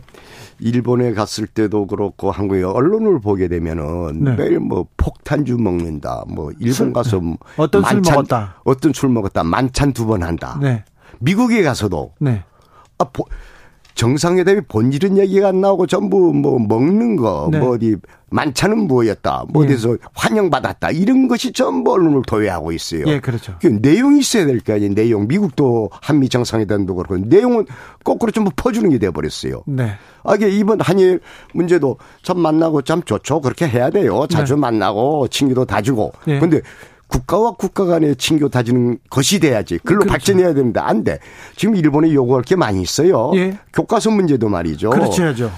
일본에 0.59 1.12
갔을 1.12 1.47
때도 1.47 1.87
그렇고 1.87 2.31
한국의 2.31 2.64
언론을 2.64 3.21
보게 3.21 3.49
되면은 3.49 4.25
네. 4.25 4.37
매일 4.37 4.59
뭐 4.61 4.87
폭탄주 4.97 5.59
먹는다. 5.59 6.25
뭐 6.29 6.51
일본 6.59 6.92
가서 6.92 7.21
네. 7.21 7.37
어떤 7.57 7.83
만찬, 7.83 8.05
술 8.05 8.12
먹었다. 8.14 8.55
어떤 8.64 8.92
술 8.92 9.09
먹었다. 9.11 9.45
만찬 9.45 9.92
두 9.92 10.07
번 10.07 10.23
한다. 10.23 10.59
네. 10.62 10.85
미국에 11.19 11.62
가서도 11.62 12.12
네. 12.21 12.42
아, 12.99 13.05
정상회담이 13.97 14.61
본질은 14.69 15.17
얘기가 15.19 15.49
안 15.49 15.61
나오고 15.61 15.87
전부 15.87 16.33
뭐 16.33 16.59
먹는 16.59 17.17
거, 17.17 17.49
네. 17.51 17.59
뭐 17.59 17.71
어디 17.75 17.97
만찬은 18.31 18.87
뭐였다, 18.87 19.47
뭐 19.49 19.65
예. 19.65 19.67
어디서 19.69 19.97
환영받았다 20.13 20.91
이런 20.91 21.27
것이 21.29 21.53
전부 21.53 21.93
언론을 21.93 22.23
도외하고 22.27 22.73
있어요. 22.73 23.05
예, 23.07 23.21
그렇죠. 23.21 23.55
그 23.61 23.67
내용이 23.67 24.21
있어야 24.21 24.47
될 24.47 24.61
거 24.61 24.75
아니에요. 24.75 24.95
내용. 24.95 25.27
미국도 25.27 25.91
한미 25.93 26.29
정상회담도 26.29 26.95
그렇고 26.95 27.17
내용은 27.17 27.65
거꾸로 28.05 28.31
전부 28.33 28.51
퍼주는 28.55 28.89
게 28.91 28.99
돼버렸어요. 28.99 29.63
네. 29.67 29.93
아, 30.25 30.35
이게 30.35 30.51
이번 30.51 30.81
한일 30.81 31.21
문제도 31.55 31.97
참 32.23 32.39
만나고 32.41 32.83
참 32.83 33.03
좋죠. 33.03 33.41
그렇게 33.41 33.67
해야 33.67 33.91
돼요. 33.91 34.27
자주 34.29 34.55
네. 34.55 34.61
만나고 34.61 35.29
친구도 35.29 35.65
다주고. 35.65 36.13
예. 36.29 36.39
근데 36.39 36.61
국가와 37.09 37.53
국가 37.53 37.85
간의 37.85 38.16
친교 38.16 38.49
다지는 38.49 38.99
것이 39.11 39.38
돼야지. 39.40 39.79
글로 39.79 40.01
그렇죠. 40.01 40.12
발전해야 40.12 40.55
되는데 40.55 40.81
안 40.81 41.05
돼. 41.05 41.19
지금 41.57 41.77
일본에 41.77 42.12
요구할 42.12 42.42
게 42.42 42.57
많이 42.57 42.83
있어요. 42.83 43.33
예. 43.35 43.59
교과서 43.73 44.11
문제도 44.11 44.49
말이죠. 44.49 44.90
그렇죠. 44.90 45.25
야죠 45.25 45.51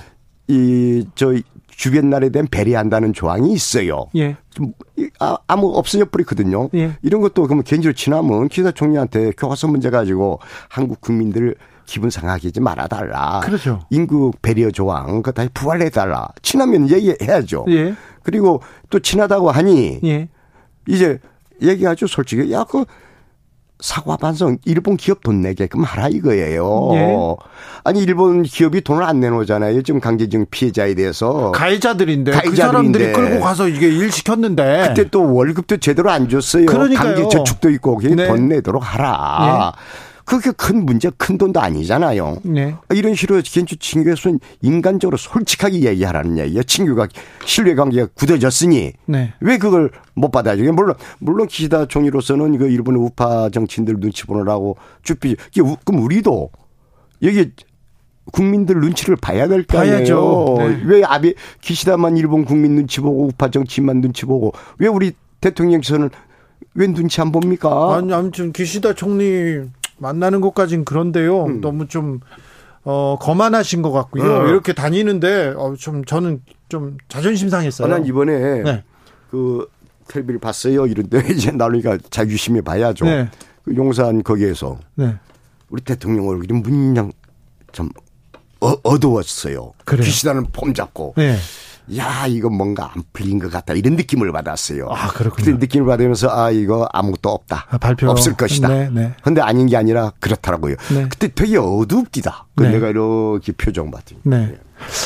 이, 0.49 1.07
저, 1.15 1.35
주변 1.69 2.11
나라에 2.11 2.31
대한 2.31 2.49
배려한다는 2.51 3.13
조항이 3.13 3.53
있어요. 3.53 4.07
예. 4.17 4.37
좀 4.51 4.73
아, 5.21 5.39
아무 5.47 5.77
없어져 5.77 6.07
버리거든요. 6.07 6.69
예. 6.75 6.93
이런 7.03 7.21
것도 7.21 7.43
그러면 7.43 7.63
개인적으로 7.63 7.95
친하면 7.95 8.49
기사 8.49 8.73
총리한테 8.73 9.33
교과서 9.37 9.69
문제 9.69 9.89
가지고 9.89 10.41
한국 10.69 11.01
국민들 11.01 11.55
기분 11.87 12.11
상하게 12.11 12.49
하지 12.49 12.61
말아달라. 12.61 13.41
그렇죠. 13.45 13.81
인구 13.91 14.33
배려 14.43 14.71
조항, 14.71 15.23
그거 15.23 15.33
다시 15.33 15.49
부활해달라. 15.55 16.29
친하면 16.43 16.91
얘기해야죠. 16.91 17.65
예. 17.69 17.95
그리고 18.23 18.61
또 18.91 18.99
친하다고 18.99 19.51
하니, 19.51 20.01
예. 20.05 20.29
이제 20.87 21.19
얘기하죠, 21.63 22.07
솔직히. 22.07 22.53
야, 22.53 22.65
그 22.65 22.85
사과 23.81 24.17
반성 24.17 24.59
일본 24.65 24.97
기업 24.97 25.23
돈 25.23 25.41
내게끔 25.41 25.85
하라 25.85 26.09
이거예요. 26.09 26.91
예. 26.95 27.17
아니 27.85 28.03
일본 28.03 28.43
기업이 28.43 28.81
돈을 28.81 29.05
안 29.05 29.21
내놓잖아요. 29.21 29.83
지금 29.83 30.01
강제징 30.01 30.47
피해자에 30.51 30.95
대해서 30.95 31.53
가해자들인데, 31.53 32.33
가해자들인데 32.33 32.51
그 32.51 32.57
사람들이 32.57 33.13
끌고 33.13 33.41
가서 33.41 33.69
이게 33.69 33.87
일 33.89 34.11
시켰는데 34.11 34.87
그때 34.89 35.09
또 35.11 35.33
월급도 35.33 35.77
제대로 35.77 36.11
안 36.11 36.29
줬어요. 36.29 36.67
그러니까요. 36.67 37.15
강제 37.15 37.29
저축도 37.29 37.71
있고 37.71 38.01
네. 38.03 38.27
돈 38.27 38.49
내도록 38.49 38.83
하라. 38.83 39.75
예. 39.77 40.08
그게 40.29 40.51
큰 40.51 40.85
문제, 40.85 41.11
큰 41.17 41.39
돈도 41.39 41.59
아니잖아요. 41.59 42.41
네. 42.43 42.75
이런 42.93 43.15
식으로 43.15 43.41
견주 43.43 43.79
친교에서는 43.79 44.39
인간적으로 44.61 45.17
솔직하게 45.17 45.81
얘기하라는 45.85 46.37
얘기예요. 46.37 46.63
친교가 46.65 47.09
신뢰 47.47 47.75
관계가 47.75 48.09
굳어졌으니 48.13 48.93
네. 49.07 49.33
왜 49.41 49.57
그걸 49.57 49.91
못 50.13 50.31
받아줘요? 50.31 50.75
물론 50.75 50.97
물론 51.19 51.47
기시다 51.47 51.87
총리로서는 51.87 52.59
그 52.59 52.69
일본의 52.69 53.01
우파 53.01 53.49
정치인들 53.49 54.01
눈치 54.01 54.27
보느라고 54.27 54.77
쭈삐. 55.03 55.37
그럼 55.87 56.03
우리도 56.05 56.51
여기 57.23 57.51
국민들 58.31 58.81
눈치를 58.81 59.17
봐야 59.17 59.49
될 59.49 59.65
거 59.65 59.79
아니에요. 59.79 60.57
네. 60.59 60.83
왜 60.85 61.03
아베 61.05 61.33
기시다만 61.63 62.19
일본 62.19 62.45
국민 62.45 62.75
눈치 62.75 63.01
보고 63.01 63.25
우파 63.25 63.51
정치인만 63.51 64.03
눈치 64.03 64.27
보고 64.27 64.53
왜 64.79 64.89
우리 64.89 65.13
대통령께서는 65.41 66.11
왜 66.75 66.87
눈치 66.87 67.19
안 67.23 67.33
봅니까? 67.33 67.97
아니 67.97 68.13
아무튼 68.13 68.53
기시다 68.53 68.93
총리 68.93 69.63
만나는 69.99 70.41
것까진 70.41 70.85
그런데요. 70.85 71.45
음. 71.45 71.61
너무 71.61 71.87
좀 71.89 72.21
어, 72.85 73.19
거만하신 73.21 73.83
것 73.83 73.93
같고요. 73.93 74.33
어. 74.33 74.47
이렇게 74.49 74.73
다니는데 74.73 75.55
어, 75.57 75.75
좀 75.79 76.05
저는 76.05 76.43
좀 76.69 76.97
자존심 77.09 77.49
상했어요. 77.49 77.87
아, 77.87 77.91
난 77.91 78.07
이번에 78.07 78.63
네. 78.63 78.85
그 79.31 79.69
텔레비를 80.09 80.41
봤어요. 80.41 80.87
이런데 80.87 81.23
이제 81.31 81.51
나누니까 81.51 81.99
자유심히 82.11 82.63
봐야죠. 82.63 83.05
네. 83.05 83.29
그 83.65 83.77
용산 83.77 84.23
거기에서 84.23 84.79
네. 84.95 85.17
우리 85.69 85.83
대통령 85.83 86.29
얼굴이 86.29 86.61
문양 86.61 87.13
좀 87.73 87.91
어, 88.61 88.73
어두웠어요. 88.83 89.73
그래요. 89.85 90.05
귀시다는 90.05 90.47
폼 90.53 90.73
잡고. 90.75 91.15
네. 91.89 91.99
야, 91.99 92.27
이거 92.27 92.49
뭔가 92.49 92.93
안 92.95 93.03
풀린 93.13 93.39
것 93.39 93.51
같다. 93.51 93.75
이런 93.75 93.97
느낌을 93.97 94.31
받았어요. 94.33 94.89
아, 94.91 95.09
그렇군요. 95.09 95.57
느낌을 95.57 95.87
받으면서 95.87 96.29
아, 96.31 96.51
이거 96.51 96.89
아무것도 96.93 97.29
없다. 97.29 97.67
아, 97.71 97.79
발표 97.79 98.11
없을 98.11 98.35
것이다. 98.35 98.69
네, 98.69 98.91
네. 98.91 99.15
근데 99.23 99.41
아닌 99.41 99.67
게 99.67 99.77
아니라 99.77 100.13
그렇더라고요. 100.21 100.77
네. 100.93 101.09
그때 101.09 101.29
되게 101.29 101.57
어둡디다. 101.59 102.47
그 102.55 102.65
네. 102.65 102.71
내가 102.71 102.89
이렇게 102.89 103.53
표정 103.53 103.91
봤더니. 103.91 104.21
네. 104.25 104.59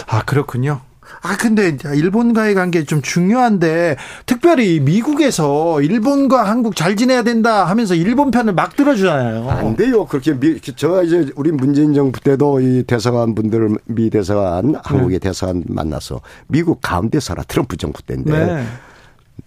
아, 0.09 0.23
그렇군요. 0.23 0.81
아, 1.23 1.37
근데 1.37 1.77
일본과의 1.95 2.55
관계 2.55 2.85
좀 2.85 3.01
중요한데 3.01 3.97
특별히 4.27 4.81
미국에서 4.81 5.81
일본과 5.81 6.43
한국 6.43 6.75
잘 6.75 6.97
지내야 6.97 7.23
된다 7.23 7.65
하면서 7.65 7.95
일본 7.95 8.31
편을 8.33 8.55
막 8.55 8.75
들어주잖아요. 8.75 9.49
안 9.49 9.77
돼요. 9.77 10.05
그렇게 10.05 10.39
미, 10.39 10.61
저 10.61 11.03
이제 11.05 11.31
우리 11.37 11.53
문재인 11.53 11.95
정부 11.95 12.21
때도 12.21 12.61
이 12.61 12.83
대사관 12.85 13.35
분들 13.37 13.77
미 13.85 14.11
대사관 14.11 14.75
한국의 14.83 15.21
네. 15.21 15.29
대사관 15.29 15.63
만나서 15.69 16.21
미국 16.49 16.81
가운데 16.83 17.21
서라 17.21 17.45
트럼프 17.45 17.77
정부 17.77 18.03
때인데 18.03 18.47
네. 18.47 18.65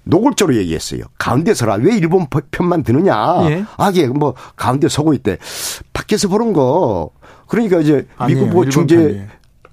노골적으로 0.03 0.55
얘기했어요. 0.57 1.01
가운데 1.17 1.53
서라. 1.53 1.75
왜 1.75 1.95
일본 1.95 2.27
편만 2.51 2.83
드느냐. 2.83 3.15
예. 3.49 3.65
아, 3.77 3.89
이게 3.89 4.07
뭐 4.07 4.33
가운데 4.55 4.88
서고 4.88 5.13
있대. 5.13 5.38
밖에서 5.93 6.27
보는 6.27 6.53
거. 6.53 7.09
그러니까 7.47 7.79
이제 7.79 8.07
미국 8.27 8.49
뭐 8.49 8.65
중재 8.65 9.27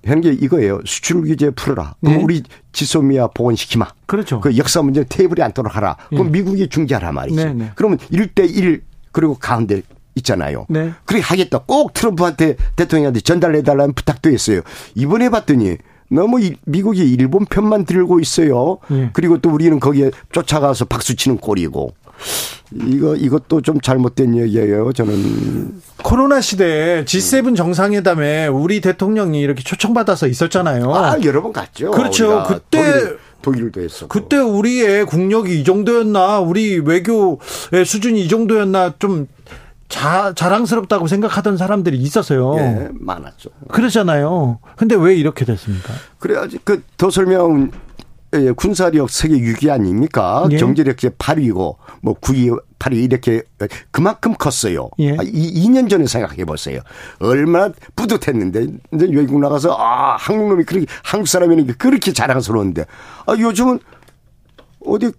하는 0.06 0.22
게 0.22 0.32
이거예요. 0.32 0.80
수출 0.84 1.22
규제 1.22 1.50
풀어라. 1.50 1.94
그럼 2.00 2.16
네. 2.16 2.22
우리 2.22 2.42
지소미아 2.72 3.28
복원시키마. 3.28 3.86
그렇죠. 4.06 4.40
그 4.40 4.56
역사 4.56 4.82
문제 4.82 5.04
테이블에 5.04 5.42
앉도록 5.42 5.74
하라. 5.76 5.96
그럼 6.10 6.26
네. 6.26 6.38
미국이 6.38 6.68
중재하라 6.68 7.12
말이죠. 7.12 7.44
네, 7.44 7.52
네. 7.54 7.70
그러면 7.74 7.98
1대1 7.98 8.80
그리고 9.12 9.34
가운데 9.34 9.82
있잖아요. 10.16 10.66
네. 10.68 10.92
그렇게 11.04 11.24
하겠다. 11.24 11.58
꼭 11.66 11.94
트럼프한테 11.94 12.56
대통령한테 12.76 13.20
전달해달라는 13.20 13.94
부탁도 13.94 14.30
했어요. 14.30 14.60
이번에 14.94 15.30
봤더니 15.30 15.78
너무 16.10 16.38
미국이 16.66 17.10
일본 17.10 17.46
편만 17.46 17.86
들고 17.86 18.20
있어요. 18.20 18.78
네. 18.90 19.10
그리고 19.14 19.38
또 19.38 19.50
우리는 19.50 19.80
거기에 19.80 20.10
쫓아가서 20.32 20.84
박수 20.84 21.16
치는 21.16 21.38
꼴이고. 21.38 21.94
이거 22.74 23.14
이것도 23.16 23.60
좀 23.62 23.80
잘못된 23.80 24.36
얘기예요. 24.36 24.92
저는 24.92 25.80
코로나 26.02 26.40
시대에 26.40 27.04
G7 27.04 27.56
정상회담에 27.56 28.46
우리 28.46 28.80
대통령이 28.80 29.40
이렇게 29.40 29.62
초청받아서 29.62 30.26
있었잖아요. 30.26 30.94
아 30.94 31.16
여러 31.24 31.42
번 31.42 31.52
갔죠. 31.52 31.90
그렇죠. 31.90 32.44
그때 32.48 33.16
독일, 33.42 33.72
도 33.72 33.80
했어. 33.80 34.06
그때 34.06 34.38
우리의 34.38 35.04
국력이 35.04 35.60
이 35.60 35.64
정도였나, 35.64 36.38
우리 36.38 36.78
외교의 36.78 37.84
수준이 37.84 38.22
이 38.22 38.28
정도였나 38.28 38.94
좀 39.00 39.26
자, 39.88 40.32
자랑스럽다고 40.34 41.06
생각하던 41.06 41.58
사람들이 41.58 41.98
있었어요. 41.98 42.54
예, 42.56 42.88
많았죠. 42.92 43.50
그렇잖아요. 43.68 44.58
근데 44.76 44.94
왜 44.94 45.14
이렇게 45.14 45.44
됐습니까? 45.44 45.92
그래야지 46.18 46.60
그 46.64 46.82
더 46.96 47.10
설명 47.10 47.70
예, 47.72 47.76
군사력 48.56 49.10
세계 49.10 49.36
6위 49.36 49.70
아닙니까? 49.70 50.46
예. 50.50 50.56
경제력 50.56 50.96
제 50.96 51.10
8위고 51.10 51.76
뭐 52.00 52.14
9위, 52.14 52.58
8위 52.78 53.04
이렇게 53.04 53.42
그만큼 53.90 54.34
컸어요. 54.34 54.88
예. 55.00 55.12
아, 55.12 55.22
이 55.22 55.66
2년 55.66 55.90
전에 55.90 56.06
생각해 56.06 56.44
보세요. 56.46 56.80
얼마나 57.20 57.72
뿌듯했는데 57.94 58.66
이제 58.94 59.06
외국 59.10 59.38
나가서 59.38 59.76
아 59.78 60.16
한국 60.16 60.48
놈이 60.48 60.64
그렇게 60.64 60.86
한국 61.04 61.26
사람이니까 61.26 61.74
그렇게 61.78 62.12
자랑스러운데 62.12 62.86
아 63.26 63.34
요즘은 63.38 63.78
어디 64.86 65.12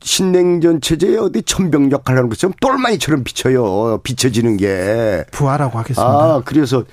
신냉전 0.00 0.80
체제에 0.80 1.16
어디 1.16 1.42
천병역 1.42 2.08
하려는 2.08 2.28
것처럼 2.28 2.52
똘마니처럼 2.60 3.24
비쳐요. 3.24 3.98
비춰지는 4.02 4.56
게. 4.58 5.24
부하라고 5.32 5.78
하겠습니다. 5.78 6.06
아, 6.08 6.42
그래서 6.44 6.84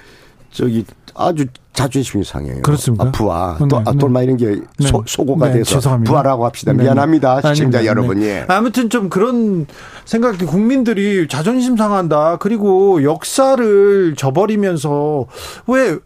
저기 0.55 0.85
아주 1.13 1.45
자존심이 1.73 2.23
상해요. 2.23 2.61
그렇습니까? 2.61 3.07
아, 3.07 3.11
부하. 3.11 3.57
네, 3.59 3.67
또, 3.69 3.77
아, 3.85 3.91
똘마 3.93 4.21
이런 4.21 4.37
게 4.37 4.61
네. 4.79 4.87
소, 5.05 5.25
고가 5.25 5.47
네, 5.47 5.55
돼서 5.55 5.75
죄송합니다. 5.75 6.09
부하라고 6.09 6.45
합시다. 6.45 6.71
네, 6.71 6.77
네. 6.77 6.83
미안합니다. 6.83 7.37
시청자 7.37 7.79
아닙니다. 7.79 7.85
여러분. 7.85 8.23
예. 8.23 8.45
아무튼 8.47 8.89
좀 8.89 9.09
그런 9.09 9.67
생각이 10.05 10.45
국민들이 10.45 11.27
자존심 11.27 11.75
상한다. 11.75 12.37
그리고 12.37 13.03
역사를 13.03 14.15
저버리면서 14.15 15.25
왜 15.67 15.97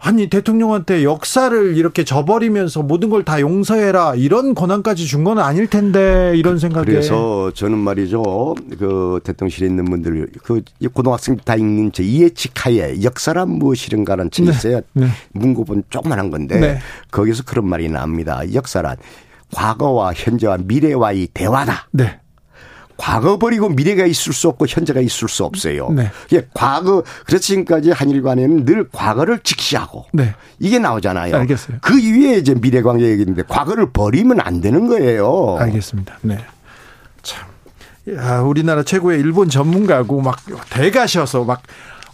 아니 0.00 0.28
대통령한테 0.30 1.02
역사를 1.02 1.76
이렇게 1.76 2.04
저버리면서 2.04 2.82
모든 2.82 3.10
걸 3.10 3.24
다 3.24 3.40
용서해라 3.40 4.14
이런 4.14 4.54
권한까지 4.54 5.06
준 5.06 5.24
건 5.24 5.38
아닐 5.40 5.66
텐데 5.66 6.32
이런 6.36 6.54
그, 6.54 6.58
생각에 6.60 6.84
그래서 6.86 7.50
저는 7.52 7.76
말이죠 7.78 8.54
그 8.78 9.18
대통령실에 9.24 9.66
있는 9.66 9.84
분들 9.86 10.28
그 10.44 10.62
고등학생 10.92 11.36
다 11.36 11.56
읽는 11.56 11.90
제 11.92 12.04
이해치카에 12.04 13.02
역사란 13.02 13.48
무엇이른가라는 13.50 14.30
책이 14.30 14.48
네. 14.48 14.54
있어요 14.56 14.80
네. 14.92 15.08
문고본 15.32 15.82
조그만한 15.90 16.30
건데 16.30 16.60
네. 16.60 16.78
거기서 17.10 17.42
그런 17.44 17.68
말이 17.68 17.88
나옵니다 17.88 18.40
역사란 18.54 18.96
과거와 19.52 20.12
현재와 20.14 20.58
미래와의 20.58 21.28
대화다. 21.34 21.88
네. 21.92 22.20
과거 22.98 23.38
버리고 23.38 23.68
미래가 23.70 24.04
있을 24.04 24.34
수 24.34 24.48
없고 24.48 24.66
현재가 24.66 25.00
있을 25.00 25.28
수 25.28 25.44
없어요. 25.44 25.88
네. 25.90 26.10
예, 26.32 26.46
과거 26.52 27.04
그래서 27.24 27.40
지금까지 27.40 27.92
한일 27.92 28.22
관계는 28.22 28.64
늘 28.66 28.88
과거를 28.90 29.38
직시하고 29.38 30.06
네. 30.12 30.34
이게 30.58 30.78
나오잖아요. 30.78 31.34
알겠어요. 31.34 31.78
그 31.80 31.94
위에 31.96 32.36
이제 32.36 32.54
미래 32.54 32.82
관계 32.82 33.06
얘기인데 33.06 33.44
과거를 33.48 33.92
버리면 33.92 34.40
안 34.40 34.60
되는 34.60 34.88
거예요. 34.88 35.56
알겠습니다. 35.58 36.18
네. 36.22 36.38
참. 37.22 37.46
야, 38.14 38.40
우리나라 38.40 38.82
최고의 38.82 39.20
일본 39.20 39.48
전문가고 39.48 40.20
막 40.20 40.38
대가셔서 40.70 41.44
막 41.44 41.62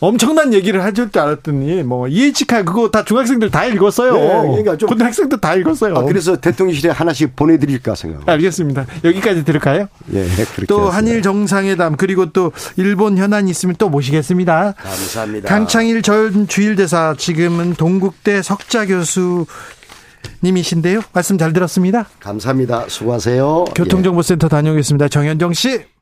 엄청난 0.06 0.52
얘기를 0.52 0.84
해줄 0.84 1.10
줄 1.10 1.22
알았더니 1.22 1.82
뭐 1.82 2.08
이해치카 2.08 2.62
그거 2.64 2.90
다 2.90 3.04
중학생들 3.04 3.50
다 3.50 3.64
읽었어요. 3.64 4.14
네, 4.14 4.28
그러니까 4.42 4.76
좀 4.76 4.88
고등학생도 4.88 5.38
다 5.38 5.54
읽었어요. 5.54 5.96
아, 5.96 6.02
그래서 6.04 6.36
대통령실에 6.36 6.90
하나씩 6.90 7.36
보내드릴까 7.36 7.94
생각. 7.94 8.28
알겠습니다. 8.28 8.86
여기까지 9.04 9.44
들을까요? 9.44 9.88
예, 10.12 10.26
그렇게 10.54 10.66
또. 10.66 10.90
한일 10.90 11.22
정상회담 11.22 11.96
그리고 11.96 12.30
또 12.30 12.52
일본 12.76 13.18
현안이 13.18 13.50
있으면 13.50 13.74
또 13.78 13.88
모시겠습니다. 13.88 14.74
감사합니다. 14.76 15.48
강창일 15.48 16.02
전 16.02 16.46
주일대사 16.46 17.14
지금은 17.16 17.74
동국대 17.74 18.42
석자 18.42 18.86
교수 18.86 19.46
님이신데요. 20.42 21.00
말씀 21.12 21.38
잘 21.38 21.52
들었습니다. 21.52 22.06
감사합니다. 22.20 22.84
수고하세요. 22.88 23.64
교통정보센터 23.74 24.48
다녀오겠습니다. 24.48 25.08
정현정 25.08 25.52
씨. 25.54 25.93